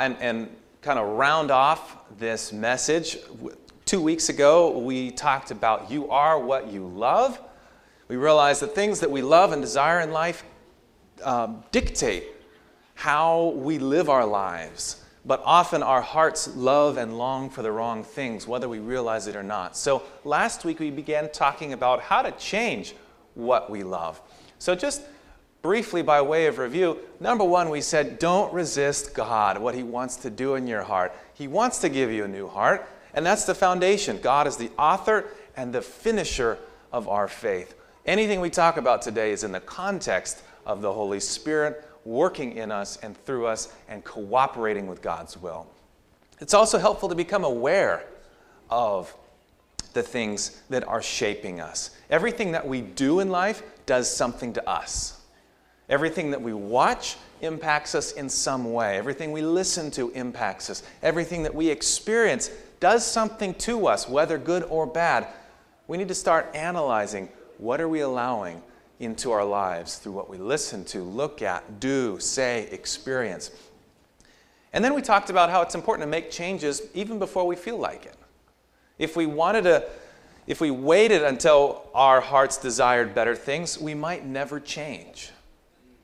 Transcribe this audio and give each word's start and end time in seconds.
and, 0.00 0.16
and 0.20 0.48
kind 0.80 0.98
of 0.98 1.06
round 1.18 1.50
off 1.50 1.96
this 2.18 2.52
message, 2.52 3.18
two 3.84 4.00
weeks 4.00 4.28
ago 4.30 4.78
we 4.78 5.10
talked 5.10 5.50
about 5.50 5.90
you 5.90 6.10
are 6.10 6.38
what 6.38 6.68
you 6.72 6.86
love. 6.86 7.38
We 8.08 8.16
realized 8.16 8.62
that 8.62 8.74
things 8.74 9.00
that 9.00 9.10
we 9.10 9.22
love 9.22 9.52
and 9.52 9.62
desire 9.62 10.00
in 10.00 10.10
life 10.10 10.42
um, 11.22 11.62
dictate 11.70 12.24
how 12.94 13.50
we 13.56 13.78
live 13.78 14.08
our 14.08 14.24
lives. 14.24 15.04
But 15.26 15.42
often 15.44 15.82
our 15.82 16.00
hearts 16.00 16.48
love 16.56 16.96
and 16.96 17.18
long 17.18 17.50
for 17.50 17.60
the 17.60 17.70
wrong 17.70 18.02
things, 18.02 18.46
whether 18.46 18.70
we 18.70 18.78
realize 18.78 19.26
it 19.26 19.36
or 19.36 19.42
not. 19.42 19.76
So 19.76 20.02
last 20.24 20.64
week 20.64 20.80
we 20.80 20.90
began 20.90 21.30
talking 21.30 21.74
about 21.74 22.00
how 22.00 22.22
to 22.22 22.30
change 22.32 22.94
what 23.34 23.68
we 23.68 23.82
love. 23.82 24.20
So 24.58 24.74
just 24.74 25.02
briefly, 25.62 26.02
by 26.02 26.22
way 26.22 26.46
of 26.46 26.58
review, 26.58 26.98
number 27.18 27.44
one, 27.44 27.68
we 27.70 27.80
said 27.80 28.18
don't 28.18 28.52
resist 28.52 29.14
God, 29.14 29.58
what 29.58 29.74
He 29.74 29.82
wants 29.82 30.16
to 30.16 30.30
do 30.30 30.54
in 30.54 30.66
your 30.66 30.82
heart. 30.82 31.12
He 31.34 31.48
wants 31.48 31.78
to 31.78 31.88
give 31.88 32.10
you 32.10 32.24
a 32.24 32.28
new 32.28 32.48
heart, 32.48 32.88
and 33.14 33.24
that's 33.24 33.44
the 33.44 33.54
foundation. 33.54 34.18
God 34.22 34.46
is 34.46 34.56
the 34.56 34.70
author 34.78 35.26
and 35.56 35.72
the 35.72 35.82
finisher 35.82 36.58
of 36.92 37.08
our 37.08 37.28
faith. 37.28 37.74
Anything 38.06 38.40
we 38.40 38.50
talk 38.50 38.76
about 38.76 39.02
today 39.02 39.32
is 39.32 39.44
in 39.44 39.52
the 39.52 39.60
context 39.60 40.42
of 40.64 40.82
the 40.82 40.92
Holy 40.92 41.20
Spirit 41.20 41.84
working 42.04 42.56
in 42.56 42.72
us 42.72 42.96
and 43.02 43.16
through 43.24 43.46
us 43.46 43.72
and 43.88 44.04
cooperating 44.04 44.86
with 44.86 45.02
God's 45.02 45.36
will. 45.36 45.66
It's 46.40 46.54
also 46.54 46.78
helpful 46.78 47.08
to 47.10 47.14
become 47.14 47.44
aware 47.44 48.04
of 48.70 49.14
the 49.92 50.02
things 50.02 50.62
that 50.70 50.86
are 50.86 51.02
shaping 51.02 51.60
us. 51.60 51.90
Everything 52.08 52.52
that 52.52 52.66
we 52.66 52.80
do 52.80 53.20
in 53.20 53.28
life 53.28 53.62
does 53.86 54.10
something 54.14 54.52
to 54.54 54.68
us. 54.68 55.19
Everything 55.90 56.30
that 56.30 56.40
we 56.40 56.54
watch 56.54 57.16
impacts 57.42 57.94
us 57.94 58.12
in 58.12 58.28
some 58.28 58.72
way. 58.72 58.96
Everything 58.96 59.32
we 59.32 59.42
listen 59.42 59.90
to 59.90 60.10
impacts 60.10 60.70
us. 60.70 60.82
Everything 61.02 61.42
that 61.42 61.54
we 61.54 61.68
experience 61.68 62.50
does 62.78 63.04
something 63.04 63.54
to 63.54 63.86
us, 63.86 64.08
whether 64.08 64.38
good 64.38 64.62
or 64.64 64.86
bad. 64.86 65.26
We 65.88 65.98
need 65.98 66.08
to 66.08 66.14
start 66.14 66.48
analyzing 66.54 67.28
what 67.58 67.80
are 67.80 67.88
we 67.88 68.00
allowing 68.00 68.62
into 69.00 69.32
our 69.32 69.44
lives 69.44 69.96
through 69.96 70.12
what 70.12 70.30
we 70.30 70.38
listen 70.38 70.84
to, 70.84 71.02
look 71.02 71.42
at, 71.42 71.80
do, 71.80 72.20
say, 72.20 72.68
experience. 72.70 73.50
And 74.72 74.84
then 74.84 74.94
we 74.94 75.02
talked 75.02 75.30
about 75.30 75.50
how 75.50 75.62
it's 75.62 75.74
important 75.74 76.06
to 76.06 76.10
make 76.10 76.30
changes 76.30 76.82
even 76.94 77.18
before 77.18 77.46
we 77.46 77.56
feel 77.56 77.78
like 77.78 78.06
it. 78.06 78.14
If 78.98 79.16
we 79.16 79.26
wanted 79.26 79.62
to, 79.62 79.88
if 80.46 80.60
we 80.60 80.70
waited 80.70 81.22
until 81.22 81.88
our 81.94 82.20
hearts 82.20 82.58
desired 82.58 83.14
better 83.14 83.34
things, 83.34 83.78
we 83.78 83.94
might 83.94 84.24
never 84.24 84.60
change. 84.60 85.30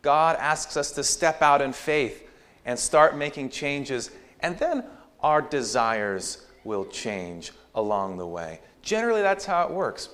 God 0.07 0.37
asks 0.39 0.77
us 0.77 0.93
to 0.93 1.03
step 1.03 1.43
out 1.43 1.61
in 1.61 1.73
faith 1.73 2.31
and 2.65 2.79
start 2.79 3.17
making 3.17 3.51
changes, 3.51 4.13
and 4.39 4.57
then 4.57 4.85
our 5.19 5.43
desires 5.43 6.47
will 6.63 6.85
change 6.85 7.51
along 7.75 8.17
the 8.17 8.27
way. 8.27 8.61
Generally, 8.83 9.23
that's 9.23 9.45
how 9.45 9.65
it 9.67 9.73
works. 9.73 10.11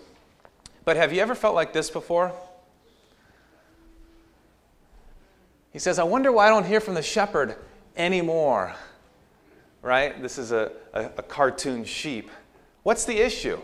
But 0.87 0.97
have 0.97 1.13
you 1.13 1.21
ever 1.21 1.35
felt 1.35 1.55
like 1.55 1.75
this 1.75 1.91
before? 1.91 2.33
He 5.75 5.79
says, 5.79 5.99
I 5.99 6.05
wonder 6.05 6.33
why 6.33 6.47
I 6.47 6.49
don't 6.49 6.65
hear 6.65 6.81
from 6.81 6.95
the 6.95 7.03
shepherd 7.03 7.57
anymore. 7.95 8.75
Right? 9.83 10.23
This 10.23 10.39
is 10.39 10.53
a, 10.53 10.73
a, 10.95 11.11
a, 11.19 11.23
cartoon 11.23 11.85
sheep. 11.85 12.31
What's 12.83 13.05
the 13.05 13.19
issue? 13.19 13.61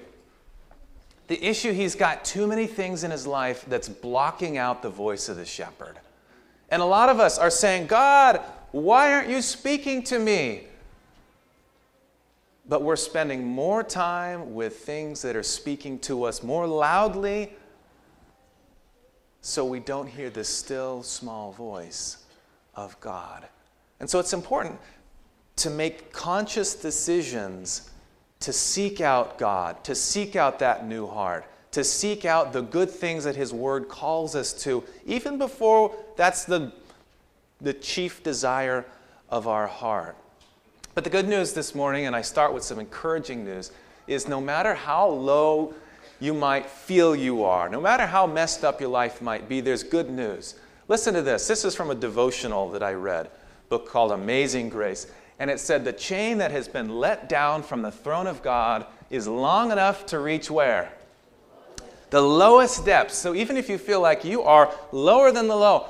The 1.29 1.43
issue, 1.43 1.73
he's 1.73 1.95
got 1.95 2.23
too 2.23 2.47
many 2.47 2.67
things 2.67 3.03
in 3.03 3.11
his 3.11 3.27
life 3.27 3.65
that's 3.67 3.89
blocking 3.89 4.59
out 4.59 4.83
the 4.83 4.91
voice 4.91 5.31
of 5.31 5.39
the 5.39 5.47
shepherd. 5.47 5.99
And 6.71 6.83
a 6.83 6.85
lot 6.85 7.09
of 7.09 7.21
us 7.21 7.39
are 7.39 7.51
saying, 7.51 7.87
God, 7.87 8.41
why 8.73 9.13
aren't 9.13 9.29
you 9.29 9.41
speaking 9.41 10.03
to 10.05 10.19
me? 10.19 10.65
But 12.69 12.83
we're 12.83 12.97
spending 12.97 13.47
more 13.47 13.83
time 13.83 14.55
with 14.55 14.79
things 14.81 15.23
that 15.23 15.35
are 15.35 15.43
speaking 15.43 15.99
to 16.01 16.25
us 16.25 16.43
more 16.43 16.67
loudly 16.67 17.53
so 19.41 19.65
we 19.65 19.81
don't 19.81 20.07
hear 20.07 20.29
the 20.29 20.45
still 20.45 21.03
small 21.03 21.53
voice 21.53 22.19
of 22.75 22.99
God. 23.01 23.47
And 24.01 24.09
so 24.09 24.19
it's 24.19 24.35
important 24.35 24.79
to 25.57 25.71
make 25.71 26.13
conscious 26.13 26.75
decisions 26.75 27.91
to 28.41 28.53
seek 28.53 29.01
out 29.01 29.39
God, 29.39 29.83
to 29.85 29.95
seek 29.95 30.37
out 30.37 30.59
that 30.61 30.87
new 30.87 31.07
heart, 31.07 31.45
to 31.73 31.85
seek 31.85 32.25
out 32.25 32.53
the 32.53 32.63
good 32.63 32.91
things 32.91 33.25
that 33.25 33.37
His 33.37 33.53
Word 33.53 33.89
calls 33.89 34.35
us 34.35 34.53
to, 34.65 34.85
even 35.07 35.39
before 35.39 35.95
that's 36.17 36.45
the, 36.45 36.73
the 37.61 37.75
chief 37.75 38.23
desire 38.23 38.87
of 39.29 39.47
our 39.47 39.67
heart. 39.67 40.17
But 40.95 41.05
the 41.05 41.11
good 41.11 41.29
news 41.29 41.53
this 41.53 41.75
morning, 41.75 42.07
and 42.07 42.17
I 42.17 42.23
start 42.23 42.53
with 42.53 42.65
some 42.65 42.79
encouraging 42.79 43.45
news, 43.45 43.71
is 44.07 44.27
no 44.27 44.41
matter 44.41 44.75
how 44.75 45.07
low 45.07 45.75
you 46.21 46.35
might 46.35 46.67
feel 46.67 47.15
you 47.15 47.45
are. 47.45 47.69
No 47.69 47.81
matter 47.81 48.07
how 48.07 48.27
messed 48.27 48.65
up 48.65 48.81
your 48.81 48.91
life 48.91 49.23
might 49.23 49.49
be, 49.49 49.61
there's 49.61 49.83
good 49.83 50.11
news. 50.11 50.57
Listen 50.89 51.15
to 51.15 51.23
this. 51.23 51.47
This 51.47 51.65
is 51.65 51.75
from 51.75 51.91
a 51.91 51.95
devotional 51.95 52.71
that 52.71 52.83
I 52.83 52.95
read, 52.95 53.31
book 53.69 53.89
called 53.89 54.11
Amazing 54.11 54.71
Grace. 54.71 55.07
And 55.39 55.51
it 55.51 55.61
said, 55.61 55.85
The 55.85 55.93
chain 55.93 56.39
that 56.39 56.51
has 56.51 56.67
been 56.67 56.89
let 56.89 57.29
down 57.29 57.63
from 57.63 57.83
the 57.83 57.93
throne 57.93 58.27
of 58.27 58.43
God 58.43 58.87
is 59.11 59.29
long 59.29 59.71
enough 59.71 60.07
to 60.07 60.19
reach 60.19 60.51
where? 60.51 60.93
The 62.11 62.21
lowest 62.21 62.85
depths. 62.85 63.17
So 63.17 63.35
even 63.35 63.57
if 63.57 63.69
you 63.69 63.79
feel 63.79 64.01
like 64.01 64.25
you 64.25 64.43
are 64.43 64.75
lower 64.93 65.31
than 65.31 65.49
the 65.49 65.57
low, 65.57 65.87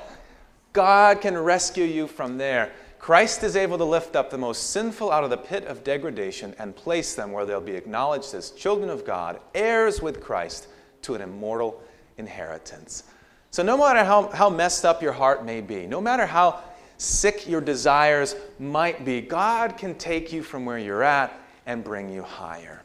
God 0.73 1.21
can 1.21 1.37
rescue 1.37 1.85
you 1.85 2.07
from 2.07 2.37
there. 2.37 2.71
Christ 2.99 3.43
is 3.43 3.55
able 3.55 3.77
to 3.77 3.85
lift 3.85 4.15
up 4.15 4.29
the 4.29 4.37
most 4.37 4.71
sinful 4.71 5.11
out 5.11 5.23
of 5.23 5.29
the 5.29 5.37
pit 5.37 5.63
of 5.65 5.83
degradation 5.83 6.53
and 6.59 6.75
place 6.75 7.15
them 7.15 7.31
where 7.31 7.45
they'll 7.45 7.61
be 7.61 7.75
acknowledged 7.75 8.33
as 8.33 8.51
children 8.51 8.89
of 8.89 9.05
God, 9.05 9.39
heirs 9.55 10.01
with 10.01 10.21
Christ 10.21 10.67
to 11.03 11.15
an 11.15 11.21
immortal 11.21 11.81
inheritance. 12.17 13.03
So, 13.51 13.63
no 13.63 13.77
matter 13.77 14.03
how, 14.03 14.27
how 14.29 14.49
messed 14.49 14.85
up 14.85 15.01
your 15.01 15.13
heart 15.13 15.45
may 15.45 15.61
be, 15.61 15.87
no 15.87 16.01
matter 16.01 16.25
how 16.25 16.61
sick 16.97 17.47
your 17.47 17.61
desires 17.61 18.35
might 18.59 19.05
be, 19.05 19.21
God 19.21 19.77
can 19.77 19.95
take 19.95 20.31
you 20.31 20.43
from 20.43 20.65
where 20.65 20.77
you're 20.77 21.01
at 21.01 21.33
and 21.65 21.83
bring 21.83 22.09
you 22.09 22.21
higher. 22.21 22.83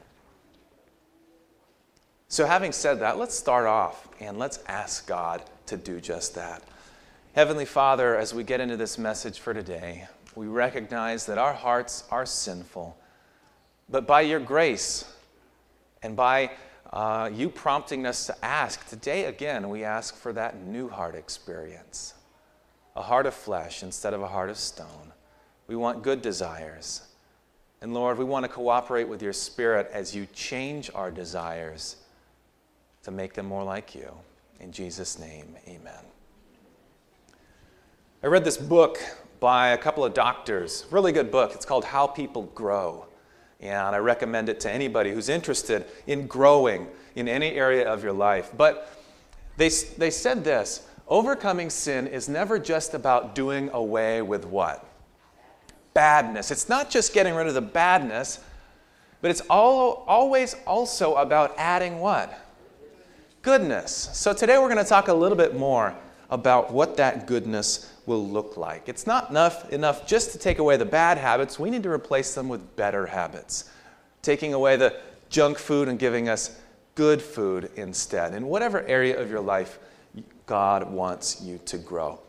So, 2.34 2.46
having 2.46 2.72
said 2.72 2.98
that, 2.98 3.16
let's 3.16 3.38
start 3.38 3.64
off 3.64 4.08
and 4.18 4.40
let's 4.40 4.58
ask 4.66 5.06
God 5.06 5.44
to 5.66 5.76
do 5.76 6.00
just 6.00 6.34
that. 6.34 6.64
Heavenly 7.36 7.64
Father, 7.64 8.16
as 8.16 8.34
we 8.34 8.42
get 8.42 8.60
into 8.60 8.76
this 8.76 8.98
message 8.98 9.38
for 9.38 9.54
today, 9.54 10.08
we 10.34 10.48
recognize 10.48 11.26
that 11.26 11.38
our 11.38 11.52
hearts 11.52 12.02
are 12.10 12.26
sinful. 12.26 12.98
But 13.88 14.08
by 14.08 14.22
your 14.22 14.40
grace 14.40 15.04
and 16.02 16.16
by 16.16 16.50
uh, 16.92 17.30
you 17.32 17.50
prompting 17.50 18.04
us 18.04 18.26
to 18.26 18.44
ask, 18.44 18.84
today 18.88 19.26
again, 19.26 19.68
we 19.68 19.84
ask 19.84 20.16
for 20.16 20.32
that 20.32 20.60
new 20.60 20.88
heart 20.88 21.14
experience 21.14 22.14
a 22.96 23.02
heart 23.02 23.26
of 23.26 23.34
flesh 23.34 23.84
instead 23.84 24.12
of 24.12 24.22
a 24.22 24.26
heart 24.26 24.50
of 24.50 24.56
stone. 24.56 25.12
We 25.68 25.76
want 25.76 26.02
good 26.02 26.20
desires. 26.20 27.02
And 27.80 27.94
Lord, 27.94 28.18
we 28.18 28.24
want 28.24 28.44
to 28.44 28.50
cooperate 28.50 29.08
with 29.08 29.22
your 29.22 29.32
Spirit 29.32 29.88
as 29.92 30.16
you 30.16 30.26
change 30.34 30.90
our 30.96 31.12
desires 31.12 31.98
to 33.04 33.10
make 33.10 33.34
them 33.34 33.46
more 33.46 33.62
like 33.62 33.94
you. 33.94 34.10
In 34.60 34.72
Jesus' 34.72 35.18
name, 35.18 35.56
amen. 35.68 36.04
I 38.22 38.26
read 38.26 38.44
this 38.44 38.56
book 38.56 38.98
by 39.40 39.68
a 39.68 39.78
couple 39.78 40.04
of 40.04 40.14
doctors, 40.14 40.86
really 40.90 41.12
good 41.12 41.30
book. 41.30 41.52
It's 41.54 41.66
called 41.66 41.84
How 41.84 42.06
People 42.06 42.44
Grow. 42.54 43.06
And 43.60 43.94
I 43.94 43.98
recommend 43.98 44.48
it 44.48 44.60
to 44.60 44.70
anybody 44.70 45.12
who's 45.12 45.28
interested 45.28 45.84
in 46.06 46.26
growing 46.26 46.88
in 47.14 47.28
any 47.28 47.52
area 47.52 47.86
of 47.86 48.02
your 48.02 48.12
life. 48.12 48.50
But 48.56 48.90
they, 49.56 49.68
they 49.68 50.10
said 50.10 50.42
this 50.42 50.86
overcoming 51.06 51.68
sin 51.68 52.06
is 52.06 52.28
never 52.28 52.58
just 52.58 52.94
about 52.94 53.34
doing 53.34 53.68
away 53.74 54.22
with 54.22 54.46
what? 54.46 54.86
Badness. 55.92 56.50
It's 56.50 56.68
not 56.68 56.90
just 56.90 57.12
getting 57.12 57.34
rid 57.34 57.46
of 57.46 57.54
the 57.54 57.60
badness, 57.60 58.40
but 59.20 59.30
it's 59.30 59.42
all, 59.50 60.04
always 60.06 60.56
also 60.66 61.14
about 61.16 61.54
adding 61.58 61.98
what? 62.00 62.43
Goodness. 63.44 64.08
So 64.14 64.32
today 64.32 64.56
we're 64.56 64.70
going 64.70 64.82
to 64.82 64.88
talk 64.88 65.08
a 65.08 65.12
little 65.12 65.36
bit 65.36 65.54
more 65.54 65.94
about 66.30 66.72
what 66.72 66.96
that 66.96 67.26
goodness 67.26 67.92
will 68.06 68.26
look 68.26 68.56
like. 68.56 68.88
It's 68.88 69.06
not 69.06 69.28
enough, 69.28 69.70
enough 69.70 70.06
just 70.06 70.32
to 70.32 70.38
take 70.38 70.60
away 70.60 70.78
the 70.78 70.86
bad 70.86 71.18
habits, 71.18 71.58
we 71.58 71.68
need 71.68 71.82
to 71.82 71.90
replace 71.90 72.34
them 72.34 72.48
with 72.48 72.74
better 72.74 73.04
habits. 73.04 73.70
Taking 74.22 74.54
away 74.54 74.76
the 74.76 74.98
junk 75.28 75.58
food 75.58 75.88
and 75.88 75.98
giving 75.98 76.26
us 76.26 76.58
good 76.94 77.20
food 77.20 77.70
instead. 77.76 78.32
In 78.32 78.46
whatever 78.46 78.82
area 78.86 79.20
of 79.20 79.30
your 79.30 79.42
life 79.42 79.78
God 80.46 80.90
wants 80.90 81.42
you 81.42 81.60
to 81.66 81.76
grow. 81.76 82.20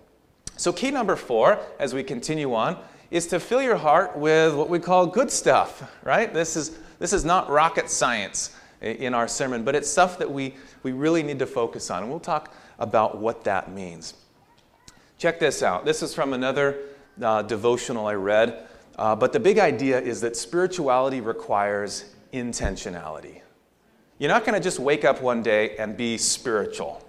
So, 0.58 0.74
key 0.74 0.92
number 0.92 1.16
four, 1.16 1.60
as 1.80 1.94
we 1.94 2.04
continue 2.04 2.54
on, 2.54 2.78
is 3.10 3.26
to 3.28 3.40
fill 3.40 3.62
your 3.62 3.78
heart 3.78 4.18
with 4.18 4.54
what 4.54 4.68
we 4.68 4.80
call 4.80 5.08
good 5.08 5.32
stuff, 5.32 5.90
right? 6.04 6.34
This 6.34 6.58
is, 6.58 6.78
this 7.00 7.14
is 7.14 7.24
not 7.24 7.50
rocket 7.50 7.90
science 7.90 8.54
in 8.86 9.14
our 9.14 9.28
sermon, 9.28 9.64
but 9.64 9.76
it's 9.76 9.90
stuff 9.90 10.18
that 10.20 10.32
we, 10.32 10.54
we 10.84 10.92
really 10.92 11.24
need 11.24 11.40
to 11.40 11.46
focus 11.46 11.90
on. 11.90 12.04
And 12.04 12.12
we'll 12.12 12.20
talk 12.20 12.54
about 12.80 13.18
what 13.18 13.44
that 13.44 13.72
means. 13.72 14.14
Check 15.18 15.40
this 15.40 15.64
out. 15.64 15.86
This 15.86 16.04
is 16.04 16.14
from 16.14 16.34
another 16.34 16.78
uh, 17.22 17.42
devotional 17.42 18.06
I 18.06 18.14
read. 18.14 18.68
Uh, 18.98 19.16
but 19.16 19.34
the 19.34 19.40
big 19.40 19.60
idea 19.60 20.00
is 20.00 20.22
that 20.22 20.38
spirituality 20.38 21.20
requires 21.20 22.14
intentionality. 22.32 23.42
You're 24.20 24.30
not 24.30 24.46
going 24.46 24.54
to 24.54 24.64
just 24.64 24.80
wake 24.80 25.04
up 25.04 25.22
one 25.22 25.42
day 25.42 25.76
and 25.78 25.98
be 25.98 26.18
spiritual. 26.18 27.06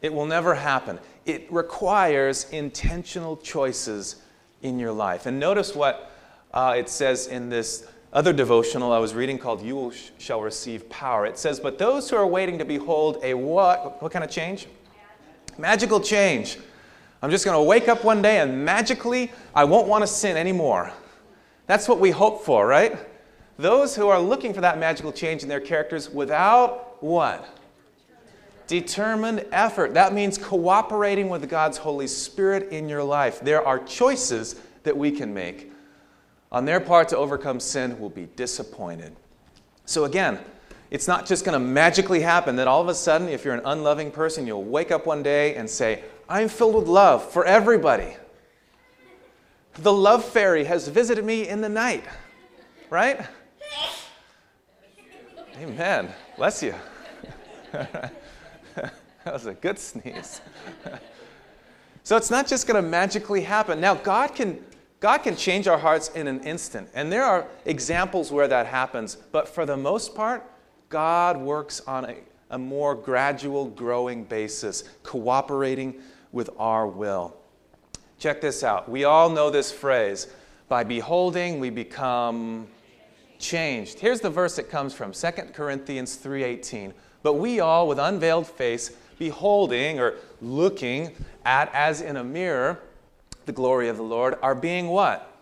It 0.00 0.12
will 0.12 0.26
never 0.26 0.54
happen. 0.54 0.98
It 1.26 1.50
requires 1.50 2.48
intentional 2.50 3.36
choices 3.38 4.16
in 4.62 4.78
your 4.78 4.92
life. 4.92 5.26
And 5.26 5.38
notice 5.38 5.74
what 5.74 6.10
uh, 6.54 6.74
it 6.76 6.88
says 6.88 7.26
in 7.26 7.50
this 7.50 7.86
other 8.16 8.32
devotional 8.32 8.92
I 8.92 8.98
was 8.98 9.12
reading 9.12 9.36
called 9.36 9.60
You 9.60 9.92
Shall 10.16 10.40
Receive 10.40 10.88
Power. 10.88 11.26
It 11.26 11.36
says, 11.36 11.60
But 11.60 11.76
those 11.76 12.08
who 12.08 12.16
are 12.16 12.26
waiting 12.26 12.56
to 12.58 12.64
behold 12.64 13.18
a 13.22 13.34
what? 13.34 14.00
What 14.02 14.10
kind 14.10 14.24
of 14.24 14.30
change? 14.30 14.66
Magical 15.58 16.00
change. 16.00 16.56
I'm 17.20 17.30
just 17.30 17.44
going 17.44 17.58
to 17.58 17.62
wake 17.62 17.88
up 17.88 18.04
one 18.04 18.22
day 18.22 18.40
and 18.40 18.64
magically 18.64 19.30
I 19.54 19.64
won't 19.64 19.86
want 19.86 20.02
to 20.02 20.06
sin 20.06 20.38
anymore. 20.38 20.90
That's 21.66 21.88
what 21.88 22.00
we 22.00 22.10
hope 22.10 22.42
for, 22.42 22.66
right? 22.66 22.96
Those 23.58 23.94
who 23.94 24.08
are 24.08 24.18
looking 24.18 24.54
for 24.54 24.62
that 24.62 24.78
magical 24.78 25.12
change 25.12 25.42
in 25.42 25.50
their 25.50 25.60
characters 25.60 26.08
without 26.08 27.02
what? 27.02 27.46
Determined 28.66 29.44
effort. 29.52 29.92
That 29.92 30.14
means 30.14 30.38
cooperating 30.38 31.28
with 31.28 31.50
God's 31.50 31.76
Holy 31.76 32.06
Spirit 32.06 32.72
in 32.72 32.88
your 32.88 33.02
life. 33.02 33.40
There 33.40 33.66
are 33.66 33.78
choices 33.78 34.58
that 34.84 34.96
we 34.96 35.10
can 35.10 35.34
make. 35.34 35.70
On 36.52 36.64
their 36.64 36.80
part 36.80 37.08
to 37.08 37.16
overcome 37.16 37.60
sin 37.60 37.98
will 37.98 38.10
be 38.10 38.26
disappointed. 38.36 39.14
So, 39.84 40.04
again, 40.04 40.38
it's 40.90 41.08
not 41.08 41.26
just 41.26 41.44
going 41.44 41.60
to 41.60 41.64
magically 41.64 42.20
happen 42.20 42.56
that 42.56 42.68
all 42.68 42.80
of 42.80 42.88
a 42.88 42.94
sudden, 42.94 43.28
if 43.28 43.44
you're 43.44 43.54
an 43.54 43.62
unloving 43.64 44.10
person, 44.10 44.46
you'll 44.46 44.64
wake 44.64 44.90
up 44.90 45.06
one 45.06 45.22
day 45.22 45.54
and 45.56 45.68
say, 45.68 46.02
I'm 46.28 46.48
filled 46.48 46.74
with 46.74 46.88
love 46.88 47.28
for 47.30 47.44
everybody. 47.44 48.16
The 49.74 49.92
love 49.92 50.24
fairy 50.24 50.64
has 50.64 50.88
visited 50.88 51.24
me 51.24 51.48
in 51.48 51.60
the 51.60 51.68
night, 51.68 52.04
right? 52.88 53.26
Amen. 55.60 56.12
Bless 56.36 56.62
you. 56.62 56.74
that 57.72 58.12
was 59.26 59.46
a 59.46 59.54
good 59.54 59.78
sneeze. 59.78 60.40
so 62.02 62.16
it's 62.16 62.30
not 62.30 62.46
just 62.46 62.66
going 62.66 62.82
to 62.82 62.88
magically 62.88 63.42
happen. 63.42 63.80
Now, 63.80 63.94
God 63.94 64.34
can, 64.34 64.62
God 65.06 65.18
can 65.18 65.36
change 65.36 65.68
our 65.68 65.78
hearts 65.78 66.08
in 66.16 66.26
an 66.26 66.40
instant. 66.40 66.88
And 66.92 67.12
there 67.12 67.22
are 67.22 67.46
examples 67.64 68.32
where 68.32 68.48
that 68.48 68.66
happens. 68.66 69.14
But 69.30 69.48
for 69.48 69.64
the 69.64 69.76
most 69.76 70.16
part, 70.16 70.42
God 70.88 71.36
works 71.36 71.80
on 71.86 72.06
a, 72.06 72.16
a 72.50 72.58
more 72.58 72.96
gradual, 72.96 73.66
growing 73.66 74.24
basis, 74.24 74.82
cooperating 75.04 76.02
with 76.32 76.50
our 76.58 76.88
will. 76.88 77.36
Check 78.18 78.40
this 78.40 78.64
out. 78.64 78.88
We 78.88 79.04
all 79.04 79.30
know 79.30 79.48
this 79.48 79.70
phrase 79.70 80.26
by 80.68 80.82
beholding, 80.82 81.60
we 81.60 81.70
become 81.70 82.66
changed. 83.38 84.00
Here's 84.00 84.20
the 84.20 84.28
verse 84.28 84.58
it 84.58 84.68
comes 84.68 84.92
from 84.92 85.12
2 85.12 85.52
Corinthians 85.52 86.16
3:18. 86.16 86.92
But 87.22 87.34
we 87.34 87.60
all 87.60 87.86
with 87.86 88.00
unveiled 88.00 88.48
face 88.48 88.90
beholding 89.20 90.00
or 90.00 90.14
looking 90.42 91.14
at 91.44 91.72
as 91.72 92.00
in 92.00 92.16
a 92.16 92.24
mirror 92.24 92.80
the 93.46 93.52
glory 93.52 93.88
of 93.88 93.96
the 93.96 94.02
Lord 94.02 94.36
are 94.42 94.54
being 94.54 94.88
what? 94.88 95.32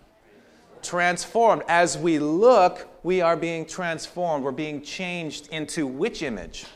Transformed. 0.83 1.63
As 1.69 1.99
we 1.99 2.19
look, 2.19 2.87
we 3.03 3.21
are 3.21 3.37
being 3.37 3.67
transformed. 3.67 4.45
We're 4.45 4.53
being 4.53 4.83
changed 4.83 5.49
into 5.49 5.87
which 5.87 6.23
image? 6.23 6.67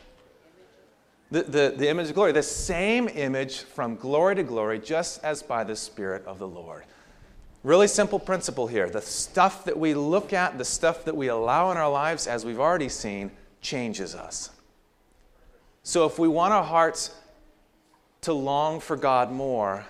The, 1.30 1.42
the, 1.42 1.74
the 1.76 1.88
image 1.88 2.08
of 2.08 2.14
glory, 2.14 2.32
the 2.32 2.42
same 2.42 3.06
image 3.08 3.60
from 3.60 3.96
glory 3.96 4.36
to 4.36 4.42
glory, 4.42 4.78
just 4.78 5.22
as 5.22 5.42
by 5.42 5.62
the 5.62 5.76
Spirit 5.76 6.24
of 6.26 6.38
the 6.38 6.48
Lord. 6.48 6.84
Really 7.62 7.88
simple 7.88 8.18
principle 8.18 8.66
here. 8.66 8.88
The 8.88 9.02
stuff 9.02 9.64
that 9.66 9.78
we 9.78 9.92
look 9.92 10.32
at, 10.32 10.56
the 10.56 10.64
stuff 10.64 11.04
that 11.04 11.14
we 11.14 11.28
allow 11.28 11.70
in 11.70 11.76
our 11.76 11.90
lives, 11.90 12.26
as 12.26 12.46
we've 12.46 12.60
already 12.60 12.88
seen, 12.88 13.30
changes 13.60 14.14
us. 14.14 14.50
So 15.82 16.06
if 16.06 16.18
we 16.18 16.28
want 16.28 16.54
our 16.54 16.64
hearts 16.64 17.14
to 18.22 18.32
long 18.32 18.80
for 18.80 18.96
God 18.96 19.30
more, 19.30 19.84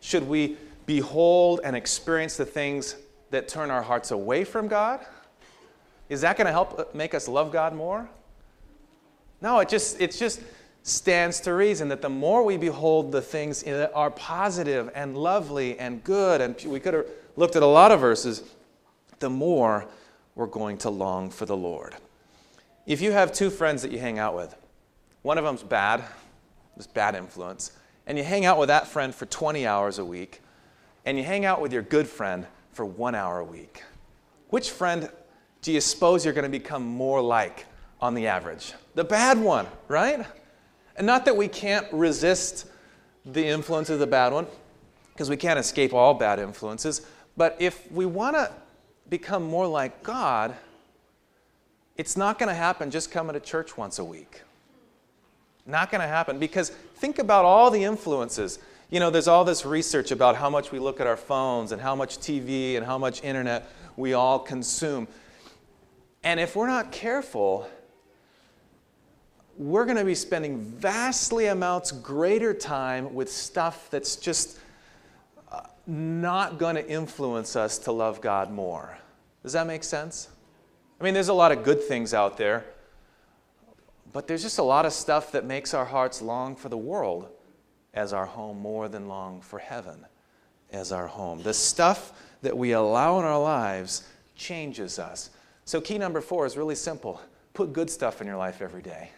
should 0.00 0.26
we 0.26 0.56
behold 0.86 1.60
and 1.62 1.76
experience 1.76 2.36
the 2.36 2.44
things 2.44 2.96
that 3.30 3.48
turn 3.48 3.70
our 3.70 3.82
hearts 3.82 4.10
away 4.10 4.44
from 4.44 4.66
God? 4.66 5.00
Is 6.08 6.22
that 6.22 6.36
going 6.36 6.46
to 6.46 6.52
help 6.52 6.78
uh, 6.78 6.84
make 6.92 7.14
us 7.14 7.28
love 7.28 7.52
God 7.52 7.74
more? 7.74 8.08
No, 9.40 9.60
it 9.60 9.68
just 9.68 10.00
it 10.00 10.12
just 10.12 10.40
stands 10.82 11.40
to 11.40 11.54
reason 11.54 11.88
that 11.88 12.02
the 12.02 12.08
more 12.08 12.42
we 12.42 12.56
behold 12.56 13.12
the 13.12 13.22
things 13.22 13.62
that 13.62 13.92
are 13.94 14.10
positive 14.10 14.90
and 14.94 15.16
lovely 15.16 15.78
and 15.78 16.02
good, 16.02 16.40
and 16.40 16.60
we 16.64 16.80
could 16.80 16.94
have 16.94 17.06
looked 17.36 17.56
at 17.56 17.62
a 17.62 17.66
lot 17.66 17.92
of 17.92 18.00
verses, 18.00 18.42
the 19.18 19.30
more 19.30 19.86
we're 20.34 20.46
going 20.46 20.78
to 20.78 20.90
long 20.90 21.30
for 21.30 21.46
the 21.46 21.56
Lord. 21.56 21.94
If 22.86 23.00
you 23.00 23.12
have 23.12 23.32
two 23.32 23.50
friends 23.50 23.82
that 23.82 23.92
you 23.92 23.98
hang 23.98 24.18
out 24.18 24.34
with, 24.34 24.54
one 25.22 25.38
of 25.38 25.44
them's 25.44 25.62
bad, 25.62 26.02
this 26.76 26.86
bad 26.86 27.14
influence, 27.14 27.72
and 28.06 28.18
you 28.18 28.24
hang 28.24 28.44
out 28.44 28.58
with 28.58 28.68
that 28.68 28.88
friend 28.88 29.14
for 29.14 29.26
20 29.26 29.66
hours 29.66 29.98
a 29.98 30.04
week, 30.04 30.40
and 31.04 31.16
you 31.16 31.24
hang 31.24 31.44
out 31.44 31.60
with 31.60 31.72
your 31.72 31.82
good 31.82 32.08
friend 32.08 32.46
for 32.72 32.84
one 32.84 33.14
hour 33.14 33.38
a 33.38 33.44
week, 33.44 33.82
which 34.48 34.70
friend 34.70 35.10
do 35.62 35.72
you 35.72 35.80
suppose 35.80 36.24
you're 36.24 36.34
going 36.34 36.50
to 36.50 36.58
become 36.58 36.82
more 36.82 37.20
like 37.20 37.66
on 38.00 38.14
the 38.14 38.26
average? 38.26 38.72
The 38.94 39.04
bad 39.04 39.38
one, 39.38 39.66
right? 39.88 40.24
And 40.96 41.06
not 41.06 41.24
that 41.26 41.36
we 41.36 41.48
can't 41.48 41.86
resist 41.92 42.66
the 43.24 43.46
influence 43.46 43.90
of 43.90 43.98
the 43.98 44.06
bad 44.06 44.32
one, 44.32 44.46
because 45.12 45.28
we 45.28 45.36
can't 45.36 45.58
escape 45.58 45.92
all 45.92 46.14
bad 46.14 46.38
influences, 46.38 47.06
but 47.36 47.56
if 47.58 47.90
we 47.92 48.06
want 48.06 48.36
to 48.36 48.50
become 49.08 49.42
more 49.42 49.66
like 49.66 50.02
God, 50.02 50.56
it's 51.96 52.16
not 52.16 52.38
going 52.38 52.48
to 52.48 52.54
happen 52.54 52.90
just 52.90 53.10
coming 53.10 53.34
to 53.34 53.40
church 53.40 53.76
once 53.76 53.98
a 53.98 54.04
week. 54.04 54.42
Not 55.70 55.90
going 55.90 56.00
to 56.00 56.08
happen 56.08 56.38
because 56.38 56.70
think 56.70 57.18
about 57.18 57.44
all 57.44 57.70
the 57.70 57.84
influences. 57.84 58.58
You 58.90 58.98
know, 58.98 59.10
there's 59.10 59.28
all 59.28 59.44
this 59.44 59.64
research 59.64 60.10
about 60.10 60.36
how 60.36 60.50
much 60.50 60.72
we 60.72 60.78
look 60.78 61.00
at 61.00 61.06
our 61.06 61.16
phones 61.16 61.72
and 61.72 61.80
how 61.80 61.94
much 61.94 62.18
TV 62.18 62.76
and 62.76 62.84
how 62.84 62.98
much 62.98 63.22
internet 63.22 63.68
we 63.96 64.14
all 64.14 64.38
consume. 64.38 65.06
And 66.24 66.40
if 66.40 66.56
we're 66.56 66.66
not 66.66 66.92
careful, 66.92 67.70
we're 69.56 69.84
going 69.84 69.96
to 69.96 70.04
be 70.04 70.14
spending 70.14 70.58
vastly 70.58 71.46
amounts 71.46 71.92
greater 71.92 72.54
time 72.54 73.14
with 73.14 73.30
stuff 73.30 73.88
that's 73.90 74.16
just 74.16 74.58
uh, 75.52 75.60
not 75.86 76.58
going 76.58 76.74
to 76.74 76.88
influence 76.88 77.56
us 77.56 77.78
to 77.78 77.92
love 77.92 78.20
God 78.20 78.50
more. 78.50 78.98
Does 79.42 79.52
that 79.52 79.66
make 79.66 79.84
sense? 79.84 80.28
I 81.00 81.04
mean, 81.04 81.14
there's 81.14 81.28
a 81.28 81.34
lot 81.34 81.52
of 81.52 81.62
good 81.62 81.82
things 81.82 82.12
out 82.12 82.36
there, 82.36 82.64
but 84.12 84.26
there's 84.26 84.42
just 84.42 84.58
a 84.58 84.62
lot 84.62 84.86
of 84.86 84.92
stuff 84.92 85.32
that 85.32 85.44
makes 85.44 85.74
our 85.74 85.84
hearts 85.84 86.20
long 86.22 86.56
for 86.56 86.68
the 86.68 86.76
world 86.78 87.28
as 87.94 88.12
our 88.12 88.26
home 88.26 88.58
more 88.60 88.88
than 88.88 89.08
long 89.08 89.40
for 89.40 89.58
heaven 89.58 90.06
as 90.72 90.92
our 90.92 91.06
home. 91.06 91.42
The 91.42 91.54
stuff 91.54 92.12
that 92.42 92.56
we 92.56 92.72
allow 92.72 93.18
in 93.18 93.24
our 93.24 93.40
lives 93.40 94.04
changes 94.36 94.98
us. 94.98 95.30
So, 95.64 95.80
key 95.80 95.98
number 95.98 96.20
four 96.20 96.46
is 96.46 96.56
really 96.56 96.74
simple 96.74 97.20
put 97.52 97.72
good 97.72 97.90
stuff 97.90 98.20
in 98.20 98.26
your 98.26 98.36
life 98.36 98.62
every 98.62 98.82
day. 98.82 99.10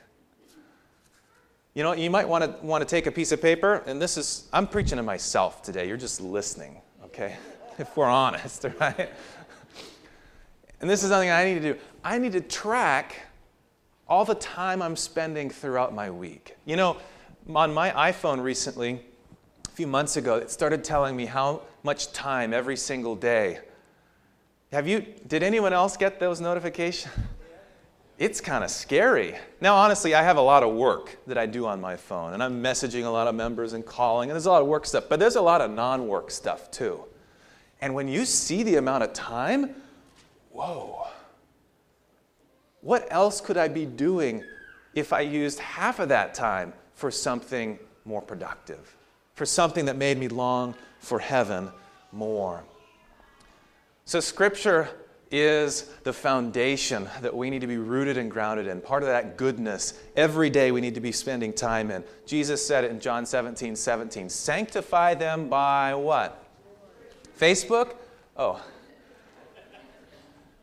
You 1.74 1.82
know, 1.82 1.92
you 1.92 2.10
might 2.10 2.28
want 2.28 2.44
to 2.44 2.66
want 2.66 2.82
to 2.82 2.88
take 2.88 3.06
a 3.06 3.12
piece 3.12 3.32
of 3.32 3.40
paper, 3.40 3.82
and 3.86 4.00
this 4.00 4.16
is 4.16 4.48
I'm 4.52 4.66
preaching 4.66 4.96
to 4.96 5.02
myself 5.02 5.62
today. 5.62 5.88
You're 5.88 5.96
just 5.96 6.20
listening, 6.20 6.80
okay? 7.04 7.36
if 7.78 7.96
we're 7.96 8.06
honest, 8.06 8.66
right? 8.80 9.10
And 10.80 10.90
this 10.90 11.02
is 11.02 11.10
something 11.10 11.30
I 11.30 11.44
need 11.44 11.62
to 11.62 11.74
do. 11.74 11.78
I 12.04 12.18
need 12.18 12.32
to 12.32 12.40
track 12.40 13.16
all 14.12 14.26
the 14.26 14.34
time 14.34 14.82
I'm 14.82 14.94
spending 14.94 15.48
throughout 15.48 15.94
my 15.94 16.10
week. 16.10 16.54
You 16.66 16.76
know, 16.76 16.98
on 17.54 17.72
my 17.72 18.12
iPhone 18.12 18.42
recently, 18.42 19.00
a 19.66 19.70
few 19.70 19.86
months 19.86 20.18
ago, 20.18 20.36
it 20.36 20.50
started 20.50 20.84
telling 20.84 21.16
me 21.16 21.24
how 21.24 21.62
much 21.82 22.12
time 22.12 22.52
every 22.52 22.76
single 22.76 23.16
day. 23.16 23.60
Have 24.70 24.86
you 24.86 25.06
did 25.28 25.42
anyone 25.42 25.72
else 25.72 25.96
get 25.96 26.20
those 26.20 26.42
notifications? 26.42 27.10
it's 28.18 28.38
kind 28.38 28.62
of 28.62 28.70
scary. 28.70 29.34
Now, 29.62 29.76
honestly, 29.76 30.14
I 30.14 30.22
have 30.22 30.36
a 30.36 30.42
lot 30.42 30.62
of 30.62 30.74
work 30.74 31.16
that 31.26 31.38
I 31.38 31.46
do 31.46 31.64
on 31.64 31.80
my 31.80 31.96
phone, 31.96 32.34
and 32.34 32.42
I'm 32.42 32.62
messaging 32.62 33.06
a 33.06 33.08
lot 33.08 33.28
of 33.28 33.34
members 33.34 33.72
and 33.72 33.84
calling, 33.84 34.28
and 34.28 34.34
there's 34.34 34.44
a 34.44 34.50
lot 34.50 34.60
of 34.60 34.68
work 34.68 34.84
stuff, 34.84 35.04
but 35.08 35.20
there's 35.20 35.36
a 35.36 35.40
lot 35.40 35.62
of 35.62 35.70
non 35.70 36.06
work 36.06 36.30
stuff 36.30 36.70
too. 36.70 37.02
And 37.80 37.94
when 37.94 38.08
you 38.08 38.26
see 38.26 38.62
the 38.62 38.76
amount 38.76 39.04
of 39.04 39.14
time, 39.14 39.74
whoa, 40.50 41.06
what 42.82 43.06
else 43.10 43.40
could 43.40 43.56
I 43.56 43.68
be 43.68 43.86
doing 43.86 44.44
if 44.94 45.12
I 45.12 45.20
used 45.20 45.58
half 45.60 45.98
of 45.98 46.10
that 46.10 46.34
time 46.34 46.72
for 46.94 47.10
something 47.10 47.78
more 48.04 48.20
productive, 48.20 48.94
for 49.34 49.46
something 49.46 49.86
that 49.86 49.96
made 49.96 50.18
me 50.18 50.28
long 50.28 50.74
for 50.98 51.18
heaven 51.18 51.70
more? 52.10 52.64
So, 54.04 54.20
Scripture 54.20 54.88
is 55.30 55.84
the 56.02 56.12
foundation 56.12 57.08
that 57.22 57.34
we 57.34 57.48
need 57.48 57.62
to 57.62 57.66
be 57.66 57.78
rooted 57.78 58.18
and 58.18 58.30
grounded 58.30 58.66
in. 58.66 58.80
Part 58.80 59.02
of 59.02 59.08
that 59.08 59.38
goodness, 59.38 59.94
every 60.14 60.50
day 60.50 60.72
we 60.72 60.80
need 60.82 60.94
to 60.94 61.00
be 61.00 61.12
spending 61.12 61.52
time 61.52 61.90
in. 61.90 62.04
Jesus 62.26 62.64
said 62.64 62.84
it 62.84 62.90
in 62.90 63.00
John 63.00 63.24
17 63.24 63.74
17. 63.74 64.28
Sanctify 64.28 65.14
them 65.14 65.48
by 65.48 65.94
what? 65.94 66.44
Facebook? 67.38 67.94
Oh, 68.36 68.62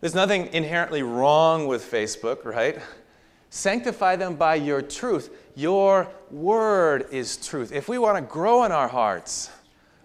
There's 0.01 0.15
nothing 0.15 0.47
inherently 0.53 1.03
wrong 1.03 1.67
with 1.67 1.83
Facebook, 1.83 2.45
right? 2.45 2.79
Sanctify 3.49 4.15
them 4.15 4.35
by 4.35 4.55
your 4.55 4.81
truth. 4.81 5.29
Your 5.55 6.07
word 6.31 7.07
is 7.11 7.35
truth. 7.35 7.73
If 7.73 7.89
we 7.89 7.97
want 7.97 8.15
to 8.15 8.21
grow 8.21 8.63
in 8.63 8.71
our 8.71 8.87
hearts, 8.87 9.49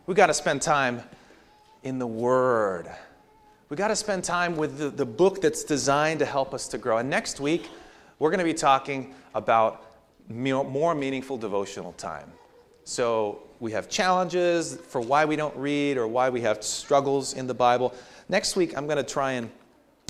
we 0.06 0.14
got 0.14 0.26
to 0.26 0.34
spend 0.34 0.62
time 0.62 1.00
in 1.84 2.00
the 2.00 2.06
word. 2.06 2.90
We 3.68 3.76
got 3.76 3.88
to 3.88 3.96
spend 3.96 4.24
time 4.24 4.56
with 4.56 4.78
the, 4.78 4.90
the 4.90 5.06
book 5.06 5.40
that's 5.40 5.62
designed 5.62 6.18
to 6.18 6.26
help 6.26 6.54
us 6.54 6.66
to 6.68 6.78
grow. 6.78 6.98
And 6.98 7.08
next 7.08 7.38
week, 7.38 7.70
we're 8.18 8.30
going 8.30 8.38
to 8.38 8.44
be 8.44 8.54
talking 8.54 9.14
about 9.34 9.84
more 10.28 10.94
meaningful 10.94 11.36
devotional 11.36 11.92
time. 11.92 12.32
So 12.82 13.42
we 13.60 13.70
have 13.72 13.88
challenges 13.88 14.76
for 14.88 15.00
why 15.00 15.24
we 15.24 15.36
don't 15.36 15.56
read 15.56 15.98
or 15.98 16.08
why 16.08 16.30
we 16.30 16.40
have 16.40 16.64
struggles 16.64 17.34
in 17.34 17.46
the 17.46 17.54
Bible. 17.54 17.94
Next 18.28 18.56
week, 18.56 18.76
I'm 18.76 18.86
going 18.86 18.96
to 18.96 19.04
try 19.04 19.32
and 19.32 19.50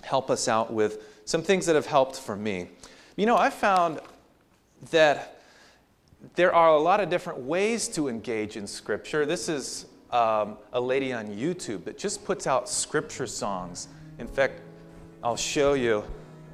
help 0.05 0.31
us 0.31 0.49
out 0.49 0.73
with 0.73 1.03
some 1.25 1.43
things 1.43 1.67
that 1.67 1.75
have 1.75 1.87
helped 1.87 2.17
for 2.21 2.37
me. 2.37 2.69
You 3.17 3.27
know, 3.27 3.37
I 3.37 3.51
found 3.51 4.01
that 4.91 5.41
there 6.35 6.55
are 6.55 6.71
a 6.71 6.79
lot 6.79 7.01
of 7.01 7.11
different 7.11 7.41
ways 7.41 7.89
to 7.89 8.09
engage 8.09 8.57
in 8.57 8.67
Scripture. 8.67 9.27
This 9.27 9.49
is 9.49 9.87
um, 10.11 10.57
a 10.73 10.81
lady 10.81 11.13
on 11.13 11.29
YouTube 11.29 11.85
that 11.85 11.99
just 11.99 12.25
puts 12.25 12.47
out 12.47 12.69
Scripture 12.69 13.27
songs. 13.27 13.89
In 14.19 14.27
fact, 14.27 14.61
I'll 15.23 15.37
show 15.37 15.75
you. 15.75 16.05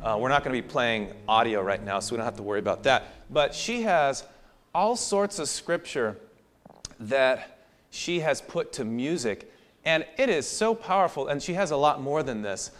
Uh, 0.03 0.17
we're 0.19 0.29
not 0.29 0.43
going 0.43 0.57
to 0.57 0.63
be 0.63 0.67
playing 0.67 1.13
audio 1.29 1.61
right 1.61 1.85
now, 1.85 2.01
so 2.01 2.15
we 2.15 2.17
don't 2.17 2.25
have 2.25 2.37
to 2.37 2.43
worry 2.43 2.59
about 2.59 2.83
that. 2.85 3.05
But 3.31 3.55
she 3.55 3.83
has 3.83 4.25
all 4.75 4.97
sorts 4.97 5.39
of 5.39 5.49
Scripture 5.49 6.17
that 7.01 7.59
she 7.91 8.21
has 8.21 8.41
put 8.41 8.73
to 8.75 8.85
music, 8.85 9.53
and 9.85 10.07
it 10.17 10.29
is 10.29 10.47
so 10.47 10.75
powerful, 10.75 11.29
and 11.29 11.43
she 11.43 11.55
has 11.55 11.71
a 11.71 11.77
lot 11.77 12.01
more 12.01 12.23
than 12.23 12.43
this. 12.43 12.71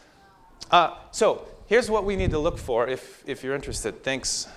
Uh, 0.71 0.95
so, 1.11 1.47
Here's 1.71 1.89
what 1.89 2.05
we 2.05 2.17
need 2.17 2.33
to 2.33 2.39
look 2.41 2.59
for 2.59 2.89
if, 2.89 3.23
if 3.29 3.45
you're 3.45 3.55
interested. 3.55 4.03
Thanks. 4.03 4.49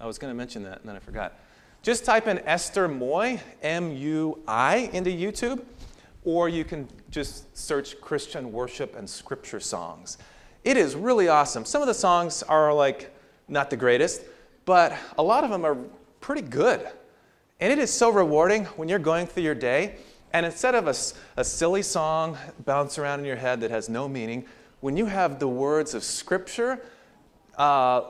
I 0.00 0.06
was 0.06 0.16
going 0.16 0.30
to 0.30 0.36
mention 0.36 0.62
that 0.62 0.78
and 0.78 0.88
then 0.88 0.94
I 0.94 1.00
forgot. 1.00 1.36
Just 1.82 2.04
type 2.04 2.28
in 2.28 2.38
Esther 2.46 2.88
Mui, 2.88 3.40
M 3.62 3.90
U 3.96 4.38
I, 4.46 4.88
into 4.92 5.10
YouTube, 5.10 5.64
or 6.24 6.48
you 6.48 6.62
can 6.62 6.86
just 7.10 7.58
search 7.58 8.00
Christian 8.00 8.52
worship 8.52 8.94
and 8.94 9.10
scripture 9.10 9.58
songs. 9.58 10.18
It 10.62 10.76
is 10.76 10.94
really 10.94 11.26
awesome. 11.26 11.64
Some 11.64 11.82
of 11.82 11.88
the 11.88 11.94
songs 11.94 12.44
are 12.44 12.72
like 12.72 13.12
not 13.48 13.68
the 13.68 13.76
greatest, 13.76 14.22
but 14.64 14.96
a 15.18 15.22
lot 15.24 15.42
of 15.42 15.50
them 15.50 15.64
are 15.64 15.76
pretty 16.20 16.42
good. 16.42 16.86
And 17.58 17.72
it 17.72 17.80
is 17.80 17.92
so 17.92 18.08
rewarding 18.08 18.66
when 18.76 18.88
you're 18.88 19.00
going 19.00 19.26
through 19.26 19.42
your 19.42 19.56
day, 19.56 19.96
and 20.32 20.46
instead 20.46 20.76
of 20.76 20.86
a, 20.86 20.94
a 21.36 21.44
silly 21.44 21.82
song 21.82 22.38
bounce 22.64 22.98
around 23.00 23.18
in 23.18 23.26
your 23.26 23.34
head 23.34 23.60
that 23.62 23.72
has 23.72 23.88
no 23.88 24.08
meaning, 24.08 24.46
when 24.82 24.96
you 24.96 25.06
have 25.06 25.38
the 25.38 25.46
words 25.46 25.94
of 25.94 26.02
Scripture, 26.02 26.84
uh, 27.56 28.02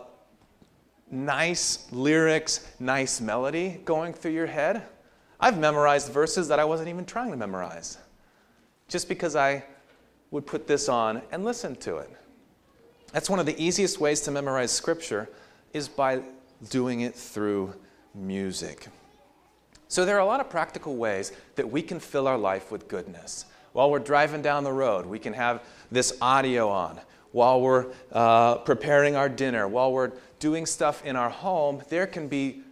nice 1.10 1.86
lyrics, 1.92 2.66
nice 2.80 3.20
melody 3.20 3.82
going 3.84 4.14
through 4.14 4.32
your 4.32 4.46
head, 4.46 4.82
I've 5.38 5.58
memorized 5.58 6.10
verses 6.10 6.48
that 6.48 6.58
I 6.58 6.64
wasn't 6.64 6.88
even 6.88 7.04
trying 7.04 7.30
to 7.30 7.36
memorize 7.36 7.98
just 8.88 9.06
because 9.06 9.36
I 9.36 9.64
would 10.30 10.46
put 10.46 10.66
this 10.66 10.88
on 10.88 11.20
and 11.30 11.44
listen 11.44 11.76
to 11.76 11.98
it. 11.98 12.10
That's 13.12 13.28
one 13.28 13.38
of 13.38 13.44
the 13.44 13.62
easiest 13.62 14.00
ways 14.00 14.22
to 14.22 14.30
memorize 14.30 14.72
Scripture 14.72 15.28
is 15.74 15.88
by 15.88 16.22
doing 16.70 17.02
it 17.02 17.14
through 17.14 17.74
music. 18.14 18.86
So 19.88 20.06
there 20.06 20.16
are 20.16 20.20
a 20.20 20.26
lot 20.26 20.40
of 20.40 20.48
practical 20.48 20.96
ways 20.96 21.32
that 21.56 21.70
we 21.70 21.82
can 21.82 22.00
fill 22.00 22.26
our 22.26 22.38
life 22.38 22.72
with 22.72 22.88
goodness. 22.88 23.44
While 23.72 23.90
we're 23.90 24.00
driving 24.00 24.42
down 24.42 24.64
the 24.64 24.72
road, 24.72 25.06
we 25.06 25.18
can 25.18 25.32
have 25.32 25.62
this 25.90 26.16
audio 26.20 26.68
on, 26.68 27.00
while 27.32 27.60
we're 27.60 27.86
uh, 28.12 28.56
preparing 28.56 29.16
our 29.16 29.28
dinner, 29.28 29.66
while 29.66 29.92
we're 29.92 30.12
doing 30.38 30.66
stuff 30.66 31.04
in 31.04 31.16
our 31.16 31.30
home, 31.30 31.82
there 31.88 32.06
can 32.06 32.28
be 32.28 32.62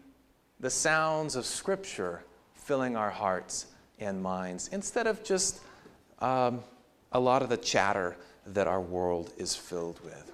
the 0.60 0.70
sounds 0.70 1.36
of 1.36 1.46
Scripture 1.46 2.22
filling 2.54 2.96
our 2.96 3.10
hearts 3.10 3.66
and 3.98 4.22
minds 4.22 4.68
instead 4.68 5.06
of 5.06 5.24
just 5.24 5.60
um, 6.18 6.60
a 7.12 7.20
lot 7.20 7.42
of 7.42 7.48
the 7.48 7.56
chatter 7.56 8.16
that 8.46 8.66
our 8.66 8.80
world 8.80 9.32
is 9.38 9.56
filled 9.56 9.98
with. 10.04 10.32